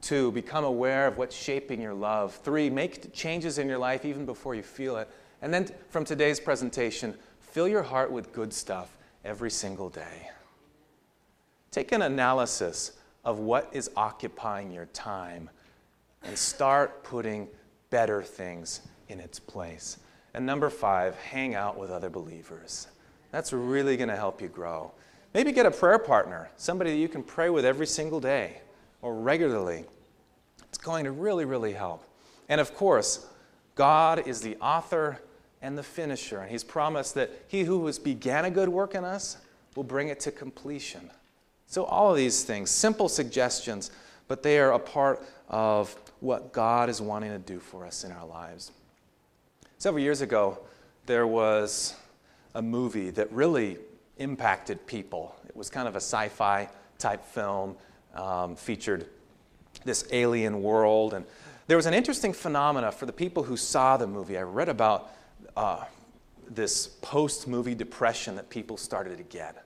Two, 0.00 0.32
become 0.32 0.64
aware 0.64 1.06
of 1.06 1.18
what's 1.18 1.34
shaping 1.34 1.80
your 1.80 1.94
love. 1.94 2.34
Three, 2.34 2.68
make 2.68 3.12
changes 3.12 3.58
in 3.58 3.68
your 3.68 3.78
life 3.78 4.04
even 4.04 4.26
before 4.26 4.54
you 4.54 4.62
feel 4.62 4.96
it. 4.96 5.08
And 5.42 5.52
then 5.52 5.68
from 5.88 6.04
today's 6.04 6.40
presentation, 6.40 7.14
fill 7.40 7.68
your 7.68 7.82
heart 7.82 8.10
with 8.10 8.32
good 8.32 8.52
stuff 8.52 8.96
every 9.24 9.50
single 9.50 9.88
day. 9.88 10.30
Take 11.70 11.92
an 11.92 12.02
analysis 12.02 12.92
of 13.26 13.40
what 13.40 13.68
is 13.72 13.90
occupying 13.96 14.70
your 14.70 14.86
time 14.86 15.50
and 16.22 16.38
start 16.38 17.02
putting 17.02 17.48
better 17.90 18.22
things 18.22 18.82
in 19.08 19.18
its 19.18 19.40
place. 19.40 19.98
And 20.32 20.46
number 20.46 20.70
five, 20.70 21.16
hang 21.16 21.56
out 21.56 21.76
with 21.76 21.90
other 21.90 22.08
believers. 22.08 22.86
That's 23.32 23.52
really 23.52 23.96
going 23.96 24.08
to 24.08 24.16
help 24.16 24.40
you 24.40 24.48
grow. 24.48 24.92
Maybe 25.34 25.50
get 25.50 25.66
a 25.66 25.70
prayer 25.72 25.98
partner, 25.98 26.48
somebody 26.56 26.92
that 26.92 26.98
you 26.98 27.08
can 27.08 27.22
pray 27.22 27.50
with 27.50 27.64
every 27.64 27.86
single 27.86 28.20
day 28.20 28.60
or 29.02 29.14
regularly. 29.14 29.84
It's 30.68 30.78
going 30.78 31.04
to 31.04 31.10
really, 31.10 31.44
really 31.44 31.72
help. 31.72 32.04
And 32.48 32.60
of 32.60 32.74
course, 32.74 33.26
God 33.74 34.26
is 34.26 34.40
the 34.40 34.56
author 34.58 35.20
and 35.60 35.76
the 35.76 35.82
finisher, 35.82 36.38
and 36.38 36.50
He's 36.50 36.64
promised 36.64 37.14
that 37.16 37.30
He 37.48 37.64
who 37.64 37.84
has 37.86 37.98
began 37.98 38.44
a 38.44 38.50
good 38.50 38.68
work 38.68 38.94
in 38.94 39.04
us 39.04 39.38
will 39.74 39.84
bring 39.84 40.08
it 40.08 40.20
to 40.20 40.30
completion. 40.30 41.10
So, 41.66 41.84
all 41.84 42.10
of 42.10 42.16
these 42.16 42.44
things, 42.44 42.70
simple 42.70 43.08
suggestions, 43.08 43.90
but 44.28 44.42
they 44.42 44.58
are 44.58 44.72
a 44.72 44.78
part 44.78 45.22
of 45.48 45.94
what 46.20 46.52
God 46.52 46.88
is 46.88 47.00
wanting 47.00 47.30
to 47.30 47.38
do 47.38 47.58
for 47.58 47.84
us 47.84 48.04
in 48.04 48.12
our 48.12 48.26
lives. 48.26 48.72
Several 49.78 50.02
years 50.02 50.20
ago, 50.20 50.58
there 51.06 51.26
was 51.26 51.94
a 52.54 52.62
movie 52.62 53.10
that 53.10 53.30
really 53.32 53.78
impacted 54.18 54.86
people. 54.86 55.36
It 55.48 55.56
was 55.56 55.68
kind 55.68 55.86
of 55.86 55.94
a 55.94 56.00
sci 56.00 56.28
fi 56.28 56.68
type 56.98 57.24
film, 57.24 57.76
um, 58.14 58.56
featured 58.56 59.06
this 59.84 60.08
alien 60.12 60.62
world. 60.62 61.14
And 61.14 61.26
there 61.66 61.76
was 61.76 61.86
an 61.86 61.94
interesting 61.94 62.32
phenomena 62.32 62.90
for 62.90 63.06
the 63.06 63.12
people 63.12 63.42
who 63.42 63.56
saw 63.56 63.96
the 63.96 64.06
movie. 64.06 64.38
I 64.38 64.42
read 64.42 64.68
about 64.68 65.10
uh, 65.56 65.84
this 66.48 66.86
post 66.86 67.46
movie 67.46 67.74
depression 67.74 68.36
that 68.36 68.48
people 68.48 68.76
started 68.76 69.18
to 69.18 69.24
get 69.24 69.65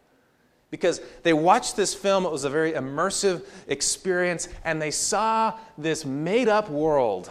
because 0.70 1.00
they 1.22 1.32
watched 1.32 1.76
this 1.76 1.94
film. 1.94 2.24
It 2.24 2.32
was 2.32 2.44
a 2.44 2.50
very 2.50 2.72
immersive 2.72 3.44
experience, 3.66 4.48
and 4.64 4.80
they 4.80 4.90
saw 4.90 5.58
this 5.76 6.04
made 6.04 6.48
up 6.48 6.70
world 6.70 7.30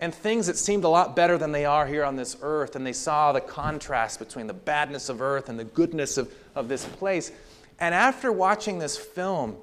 and 0.00 0.14
things 0.14 0.46
that 0.48 0.56
seemed 0.56 0.84
a 0.84 0.88
lot 0.88 1.16
better 1.16 1.38
than 1.38 1.52
they 1.52 1.64
are 1.64 1.86
here 1.86 2.04
on 2.04 2.16
this 2.16 2.36
earth. 2.42 2.76
And 2.76 2.84
they 2.84 2.92
saw 2.92 3.32
the 3.32 3.40
contrast 3.40 4.18
between 4.18 4.46
the 4.46 4.52
badness 4.52 5.08
of 5.08 5.22
earth 5.22 5.48
and 5.48 5.58
the 5.58 5.64
goodness 5.64 6.18
of, 6.18 6.32
of 6.54 6.68
this 6.68 6.84
place. 6.84 7.32
And 7.78 7.94
after 7.94 8.30
watching 8.30 8.78
this 8.78 8.96
film, 8.96 9.56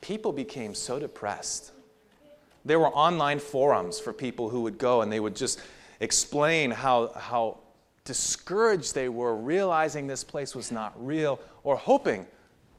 people 0.00 0.32
became 0.32 0.74
so 0.74 0.98
depressed. 0.98 1.72
There 2.64 2.78
were 2.78 2.88
online 2.88 3.38
forums 3.38 4.00
for 4.00 4.12
people 4.12 4.48
who 4.48 4.62
would 4.62 4.78
go 4.78 5.02
and 5.02 5.12
they 5.12 5.20
would 5.20 5.36
just 5.36 5.60
explain 6.00 6.70
how, 6.70 7.12
how 7.14 7.58
discouraged 8.04 8.94
they 8.94 9.08
were, 9.08 9.36
realizing 9.36 10.06
this 10.06 10.24
place 10.24 10.54
was 10.54 10.72
not 10.72 10.92
real, 10.96 11.40
or 11.62 11.76
hoping 11.76 12.26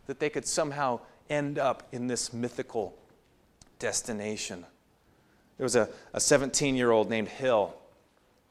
that 0.10 0.20
they 0.20 0.30
could 0.32 0.48
somehow 0.48 1.00
end 1.30 1.60
up 1.60 1.88
in 1.92 2.08
this 2.08 2.34
mythical 2.34 2.98
destination. 3.78 4.66
There 5.58 5.64
was 5.64 5.76
a 5.76 5.88
17 6.18 6.76
year 6.76 6.90
old 6.90 7.12
named 7.12 7.28
Hill. 7.28 7.76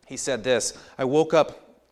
He 0.06 0.16
said 0.16 0.44
this 0.44 0.78
I 0.96 1.04
woke 1.04 1.34
up 1.34 1.82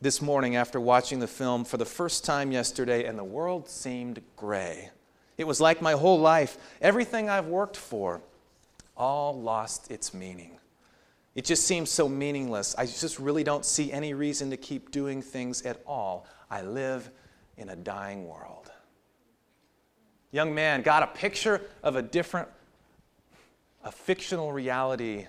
this 0.00 0.22
morning 0.22 0.54
after 0.54 0.80
watching 0.80 1.18
the 1.18 1.26
film 1.26 1.64
for 1.64 1.76
the 1.76 1.84
first 1.84 2.24
time 2.24 2.52
yesterday, 2.52 3.04
and 3.04 3.18
the 3.18 3.24
world 3.24 3.68
seemed 3.68 4.22
gray. 4.36 4.90
It 5.36 5.44
was 5.44 5.60
like 5.60 5.82
my 5.82 5.92
whole 5.94 6.20
life, 6.20 6.56
everything 6.80 7.28
I've 7.28 7.46
worked 7.46 7.76
for, 7.76 8.20
all 8.96 9.40
lost 9.40 9.90
its 9.90 10.14
meaning. 10.14 10.52
It 11.34 11.44
just 11.44 11.66
seems 11.66 11.90
so 11.90 12.08
meaningless. 12.08 12.76
I 12.78 12.86
just 12.86 13.18
really 13.18 13.42
don't 13.42 13.64
see 13.64 13.90
any 13.90 14.14
reason 14.14 14.50
to 14.50 14.56
keep 14.56 14.92
doing 14.92 15.20
things 15.20 15.62
at 15.62 15.80
all. 15.84 16.28
I 16.48 16.62
live 16.62 17.10
in 17.56 17.70
a 17.70 17.76
dying 17.76 18.28
world. 18.28 18.59
Young 20.32 20.54
man 20.54 20.82
got 20.82 21.02
a 21.02 21.08
picture 21.08 21.60
of 21.82 21.96
a 21.96 22.02
different, 22.02 22.48
a 23.84 23.90
fictional 23.90 24.52
reality, 24.52 25.26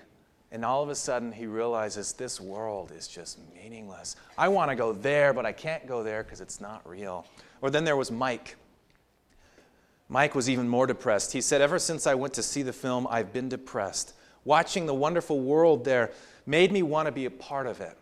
and 0.52 0.64
all 0.64 0.82
of 0.82 0.90
a 0.90 0.94
sudden 0.94 1.32
he 1.32 1.46
realizes 1.46 2.12
this 2.12 2.40
world 2.40 2.92
is 2.92 3.08
just 3.08 3.38
meaningless. 3.54 4.16
I 4.38 4.48
want 4.48 4.70
to 4.70 4.76
go 4.76 4.92
there, 4.92 5.32
but 5.32 5.44
I 5.44 5.52
can't 5.52 5.86
go 5.86 6.02
there 6.02 6.22
because 6.22 6.40
it's 6.40 6.60
not 6.60 6.88
real. 6.88 7.26
Or 7.60 7.70
then 7.70 7.84
there 7.84 7.96
was 7.96 8.10
Mike. 8.10 8.56
Mike 10.08 10.34
was 10.34 10.48
even 10.48 10.68
more 10.68 10.86
depressed. 10.86 11.32
He 11.32 11.40
said, 11.40 11.60
Ever 11.60 11.78
since 11.78 12.06
I 12.06 12.14
went 12.14 12.34
to 12.34 12.42
see 12.42 12.62
the 12.62 12.72
film, 12.72 13.06
I've 13.10 13.32
been 13.32 13.48
depressed. 13.48 14.14
Watching 14.44 14.86
the 14.86 14.94
wonderful 14.94 15.40
world 15.40 15.84
there 15.84 16.12
made 16.46 16.70
me 16.70 16.82
want 16.82 17.06
to 17.06 17.12
be 17.12 17.24
a 17.24 17.30
part 17.30 17.66
of 17.66 17.80
it. 17.80 17.96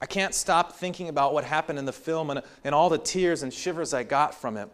I 0.00 0.06
can't 0.06 0.34
stop 0.34 0.72
thinking 0.72 1.08
about 1.08 1.34
what 1.34 1.44
happened 1.44 1.78
in 1.78 1.84
the 1.84 1.92
film 1.92 2.30
and, 2.30 2.42
and 2.64 2.74
all 2.74 2.88
the 2.88 2.98
tears 2.98 3.42
and 3.42 3.52
shivers 3.52 3.92
I 3.92 4.02
got 4.02 4.34
from 4.34 4.56
it. 4.56 4.70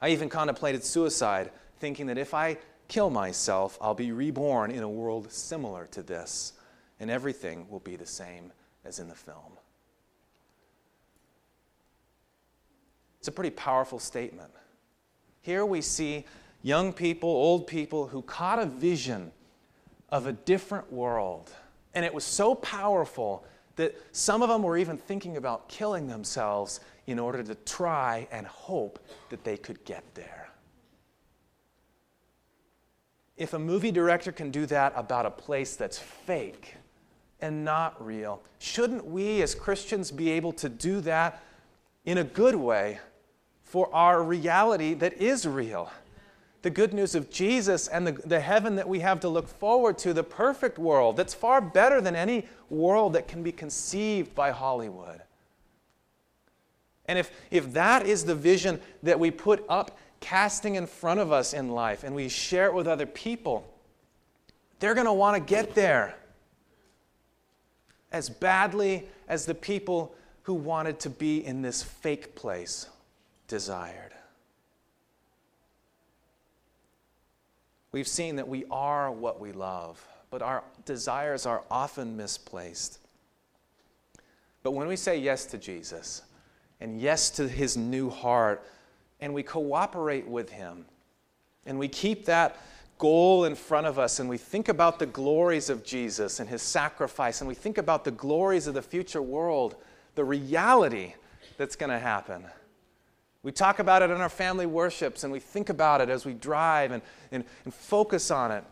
I 0.00 0.10
even 0.10 0.28
contemplated 0.28 0.84
suicide, 0.84 1.50
thinking 1.78 2.06
that 2.06 2.18
if 2.18 2.34
I 2.34 2.58
kill 2.88 3.10
myself, 3.10 3.78
I'll 3.80 3.94
be 3.94 4.12
reborn 4.12 4.70
in 4.70 4.82
a 4.82 4.88
world 4.88 5.32
similar 5.32 5.86
to 5.92 6.02
this, 6.02 6.52
and 7.00 7.10
everything 7.10 7.66
will 7.70 7.80
be 7.80 7.96
the 7.96 8.06
same 8.06 8.52
as 8.84 8.98
in 8.98 9.08
the 9.08 9.14
film. 9.14 9.58
It's 13.18 13.28
a 13.28 13.32
pretty 13.32 13.50
powerful 13.50 13.98
statement. 13.98 14.50
Here 15.40 15.64
we 15.64 15.80
see 15.80 16.26
young 16.62 16.92
people, 16.92 17.28
old 17.28 17.66
people 17.66 18.06
who 18.06 18.20
caught 18.22 18.58
a 18.58 18.66
vision 18.66 19.32
of 20.10 20.26
a 20.26 20.32
different 20.32 20.92
world. 20.92 21.50
And 21.94 22.04
it 22.04 22.12
was 22.12 22.24
so 22.24 22.54
powerful 22.54 23.44
that 23.76 23.94
some 24.12 24.42
of 24.42 24.48
them 24.48 24.62
were 24.62 24.76
even 24.76 24.96
thinking 24.96 25.36
about 25.36 25.68
killing 25.68 26.06
themselves 26.06 26.80
in 27.06 27.18
order 27.18 27.42
to 27.42 27.54
try 27.54 28.26
and 28.30 28.46
hope 28.46 28.98
that 29.30 29.44
they 29.44 29.56
could 29.56 29.84
get 29.84 30.02
there. 30.14 30.48
If 33.36 33.52
a 33.52 33.58
movie 33.58 33.90
director 33.90 34.32
can 34.32 34.50
do 34.50 34.64
that 34.66 34.92
about 34.96 35.26
a 35.26 35.30
place 35.30 35.76
that's 35.76 35.98
fake 35.98 36.76
and 37.40 37.64
not 37.64 38.04
real, 38.04 38.42
shouldn't 38.58 39.04
we 39.04 39.42
as 39.42 39.54
Christians 39.54 40.10
be 40.10 40.30
able 40.30 40.52
to 40.52 40.68
do 40.68 41.00
that 41.00 41.42
in 42.04 42.18
a 42.18 42.24
good 42.24 42.54
way 42.54 43.00
for 43.62 43.92
our 43.94 44.22
reality 44.22 44.94
that 44.94 45.14
is 45.14 45.46
real? 45.46 45.90
the 46.64 46.70
good 46.70 46.94
news 46.94 47.14
of 47.14 47.30
Jesus 47.30 47.88
and 47.88 48.06
the, 48.06 48.12
the 48.12 48.40
heaven 48.40 48.74
that 48.76 48.88
we 48.88 49.00
have 49.00 49.20
to 49.20 49.28
look 49.28 49.46
forward 49.46 49.98
to, 49.98 50.14
the 50.14 50.24
perfect 50.24 50.78
world 50.78 51.14
that's 51.14 51.34
far 51.34 51.60
better 51.60 52.00
than 52.00 52.16
any 52.16 52.48
world 52.70 53.12
that 53.12 53.28
can 53.28 53.42
be 53.42 53.52
conceived 53.52 54.34
by 54.34 54.50
Hollywood. 54.50 55.20
And 57.06 57.18
if, 57.18 57.30
if 57.50 57.72
that 57.74 58.06
is 58.06 58.24
the 58.24 58.34
vision 58.34 58.80
that 59.02 59.18
we 59.18 59.30
put 59.30 59.64
up, 59.68 59.98
casting 60.20 60.74
in 60.74 60.86
front 60.86 61.20
of 61.20 61.32
us 61.32 61.52
in 61.52 61.70
life, 61.70 62.02
and 62.02 62.14
we 62.14 62.28
share 62.28 62.66
it 62.66 62.74
with 62.74 62.86
other 62.86 63.06
people, 63.06 63.70
they're 64.78 64.94
going 64.94 65.06
to 65.06 65.12
want 65.12 65.36
to 65.36 65.54
get 65.54 65.74
there 65.74 66.14
as 68.10 68.30
badly 68.30 69.06
as 69.28 69.44
the 69.44 69.54
people 69.54 70.14
who 70.42 70.54
wanted 70.54 71.00
to 71.00 71.10
be 71.10 71.44
in 71.44 71.62
this 71.62 71.82
fake 71.82 72.34
place 72.34 72.86
desired. 73.48 74.12
We've 77.92 78.08
seen 78.08 78.36
that 78.36 78.48
we 78.48 78.64
are 78.70 79.10
what 79.10 79.40
we 79.40 79.52
love, 79.52 80.04
but 80.30 80.42
our 80.42 80.64
desires 80.84 81.46
are 81.46 81.62
often 81.70 82.16
misplaced. 82.16 82.98
But 84.62 84.72
when 84.72 84.88
we 84.88 84.96
say 84.96 85.18
yes 85.18 85.44
to 85.46 85.58
Jesus 85.58 86.22
and 86.84 87.00
yes 87.00 87.30
to 87.30 87.48
his 87.48 87.78
new 87.78 88.10
heart, 88.10 88.62
and 89.18 89.32
we 89.32 89.42
cooperate 89.42 90.28
with 90.28 90.50
him, 90.50 90.84
and 91.64 91.78
we 91.78 91.88
keep 91.88 92.26
that 92.26 92.58
goal 92.98 93.46
in 93.46 93.54
front 93.54 93.86
of 93.86 93.98
us, 93.98 94.20
and 94.20 94.28
we 94.28 94.36
think 94.36 94.68
about 94.68 94.98
the 94.98 95.06
glories 95.06 95.70
of 95.70 95.82
Jesus 95.82 96.40
and 96.40 96.48
his 96.50 96.60
sacrifice, 96.60 97.40
and 97.40 97.48
we 97.48 97.54
think 97.54 97.78
about 97.78 98.04
the 98.04 98.10
glories 98.10 98.66
of 98.66 98.74
the 98.74 98.82
future 98.82 99.22
world, 99.22 99.76
the 100.14 100.24
reality 100.24 101.14
that's 101.56 101.74
going 101.74 101.88
to 101.88 101.98
happen. 101.98 102.44
We 103.42 103.50
talk 103.50 103.78
about 103.78 104.02
it 104.02 104.10
in 104.10 104.20
our 104.20 104.28
family 104.28 104.66
worships 104.66 105.24
and 105.24 105.32
we 105.32 105.40
think 105.40 105.70
about 105.70 106.02
it 106.02 106.10
as 106.10 106.26
we 106.26 106.34
drive 106.34 106.92
and, 106.92 107.02
and, 107.32 107.44
and 107.64 107.72
focus 107.72 108.30
on 108.30 108.50
it. 108.50 108.64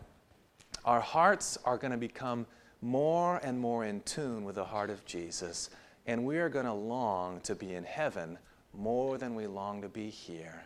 Our 0.85 0.99
hearts 0.99 1.57
are 1.65 1.77
going 1.77 1.91
to 1.91 1.97
become 1.97 2.45
more 2.81 3.37
and 3.43 3.59
more 3.59 3.85
in 3.85 4.01
tune 4.01 4.43
with 4.43 4.55
the 4.55 4.65
heart 4.65 4.89
of 4.89 5.03
Jesus, 5.05 5.69
and 6.05 6.25
we 6.25 6.37
are 6.37 6.49
going 6.49 6.65
to 6.65 6.73
long 6.73 7.39
to 7.41 7.55
be 7.55 7.73
in 7.73 7.83
heaven 7.83 8.37
more 8.73 9.17
than 9.17 9.35
we 9.35 9.47
long 9.47 9.81
to 9.81 9.89
be 9.89 10.09
here. 10.09 10.65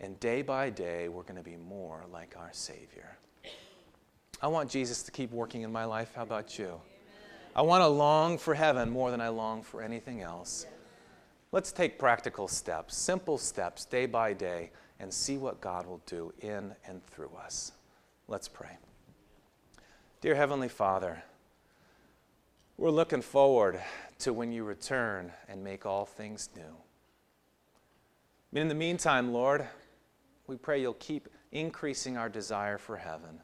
And 0.00 0.18
day 0.20 0.42
by 0.42 0.70
day, 0.70 1.08
we're 1.08 1.22
going 1.22 1.36
to 1.36 1.42
be 1.42 1.56
more 1.56 2.04
like 2.12 2.34
our 2.38 2.50
Savior. 2.52 3.16
I 4.42 4.48
want 4.48 4.70
Jesus 4.70 5.02
to 5.04 5.10
keep 5.10 5.32
working 5.32 5.62
in 5.62 5.72
my 5.72 5.84
life. 5.84 6.12
How 6.14 6.22
about 6.22 6.58
you? 6.58 6.80
I 7.54 7.62
want 7.62 7.82
to 7.82 7.88
long 7.88 8.36
for 8.36 8.54
heaven 8.54 8.90
more 8.90 9.10
than 9.10 9.20
I 9.20 9.28
long 9.28 9.62
for 9.62 9.80
anything 9.80 10.20
else. 10.20 10.66
Let's 11.52 11.72
take 11.72 11.98
practical 11.98 12.48
steps, 12.48 12.94
simple 12.94 13.38
steps, 13.38 13.86
day 13.86 14.04
by 14.04 14.34
day, 14.34 14.72
and 15.00 15.12
see 15.12 15.38
what 15.38 15.62
God 15.62 15.86
will 15.86 16.02
do 16.04 16.34
in 16.40 16.74
and 16.86 17.04
through 17.06 17.30
us. 17.42 17.72
Let's 18.28 18.48
pray. 18.48 18.76
Dear 20.20 20.34
Heavenly 20.34 20.68
Father, 20.68 21.22
we're 22.76 22.90
looking 22.90 23.22
forward 23.22 23.80
to 24.18 24.32
when 24.32 24.52
you 24.52 24.64
return 24.64 25.32
and 25.48 25.62
make 25.62 25.86
all 25.86 26.04
things 26.04 26.48
new. 26.56 26.76
in 28.60 28.68
the 28.68 28.74
meantime, 28.74 29.32
Lord, 29.32 29.66
we 30.46 30.56
pray 30.56 30.80
you'll 30.80 30.94
keep 30.94 31.28
increasing 31.52 32.16
our 32.16 32.28
desire 32.28 32.78
for 32.78 32.96
heaven. 32.96 33.40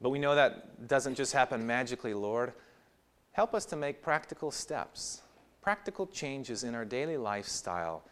But 0.00 0.10
we 0.10 0.18
know 0.18 0.34
that 0.34 0.88
doesn't 0.88 1.14
just 1.14 1.32
happen 1.32 1.66
magically, 1.66 2.14
Lord. 2.14 2.52
Help 3.32 3.54
us 3.54 3.64
to 3.66 3.76
make 3.76 4.02
practical 4.02 4.50
steps 4.50 5.22
practical 5.60 6.06
changes 6.06 6.64
in 6.64 6.74
our 6.74 6.84
daily 6.84 7.16
lifestyle 7.16 8.02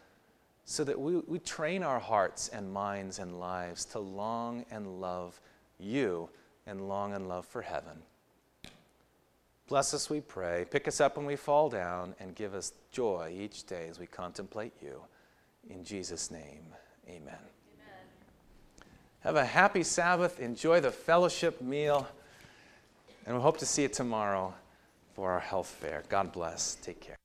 so 0.65 0.83
that 0.83 0.99
we, 0.99 1.17
we 1.27 1.39
train 1.39 1.81
our 1.81 1.99
hearts 1.99 2.47
and 2.49 2.71
minds 2.71 3.19
and 3.19 3.39
lives 3.39 3.85
to 3.85 3.99
long 3.99 4.63
and 4.69 5.01
love 5.01 5.39
you 5.79 6.29
and 6.67 6.87
long 6.87 7.13
and 7.13 7.27
love 7.27 7.45
for 7.45 7.61
heaven. 7.61 8.03
Bless 9.69 9.93
us, 9.93 10.09
we 10.09 10.19
pray. 10.19 10.65
Pick 10.71 10.87
us 10.87 10.99
up 10.99 11.15
when 11.15 11.27
we 11.27 11.35
fall 11.35 11.69
down 11.69 12.15
and 12.19 12.33
give 12.33 12.55
us 12.55 12.73
joy 12.91 13.31
each 13.39 13.67
day 13.67 13.87
as 13.87 13.99
we 13.99 14.07
contemplate 14.07 14.73
you. 14.81 14.99
In 15.69 15.83
Jesus' 15.83 16.31
name, 16.31 16.65
amen. 17.07 17.21
amen. 17.21 17.37
Have 19.19 19.35
a 19.35 19.45
happy 19.45 19.83
Sabbath. 19.83 20.39
Enjoy 20.39 20.79
the 20.79 20.89
fellowship 20.89 21.61
meal. 21.61 22.07
And 23.27 23.35
we 23.35 23.43
hope 23.43 23.57
to 23.59 23.65
see 23.67 23.83
you 23.83 23.89
tomorrow 23.89 24.55
for 25.13 25.29
our 25.31 25.39
health 25.39 25.67
fair. 25.67 26.01
God 26.09 26.31
bless. 26.31 26.75
Take 26.81 26.99
care. 26.99 27.17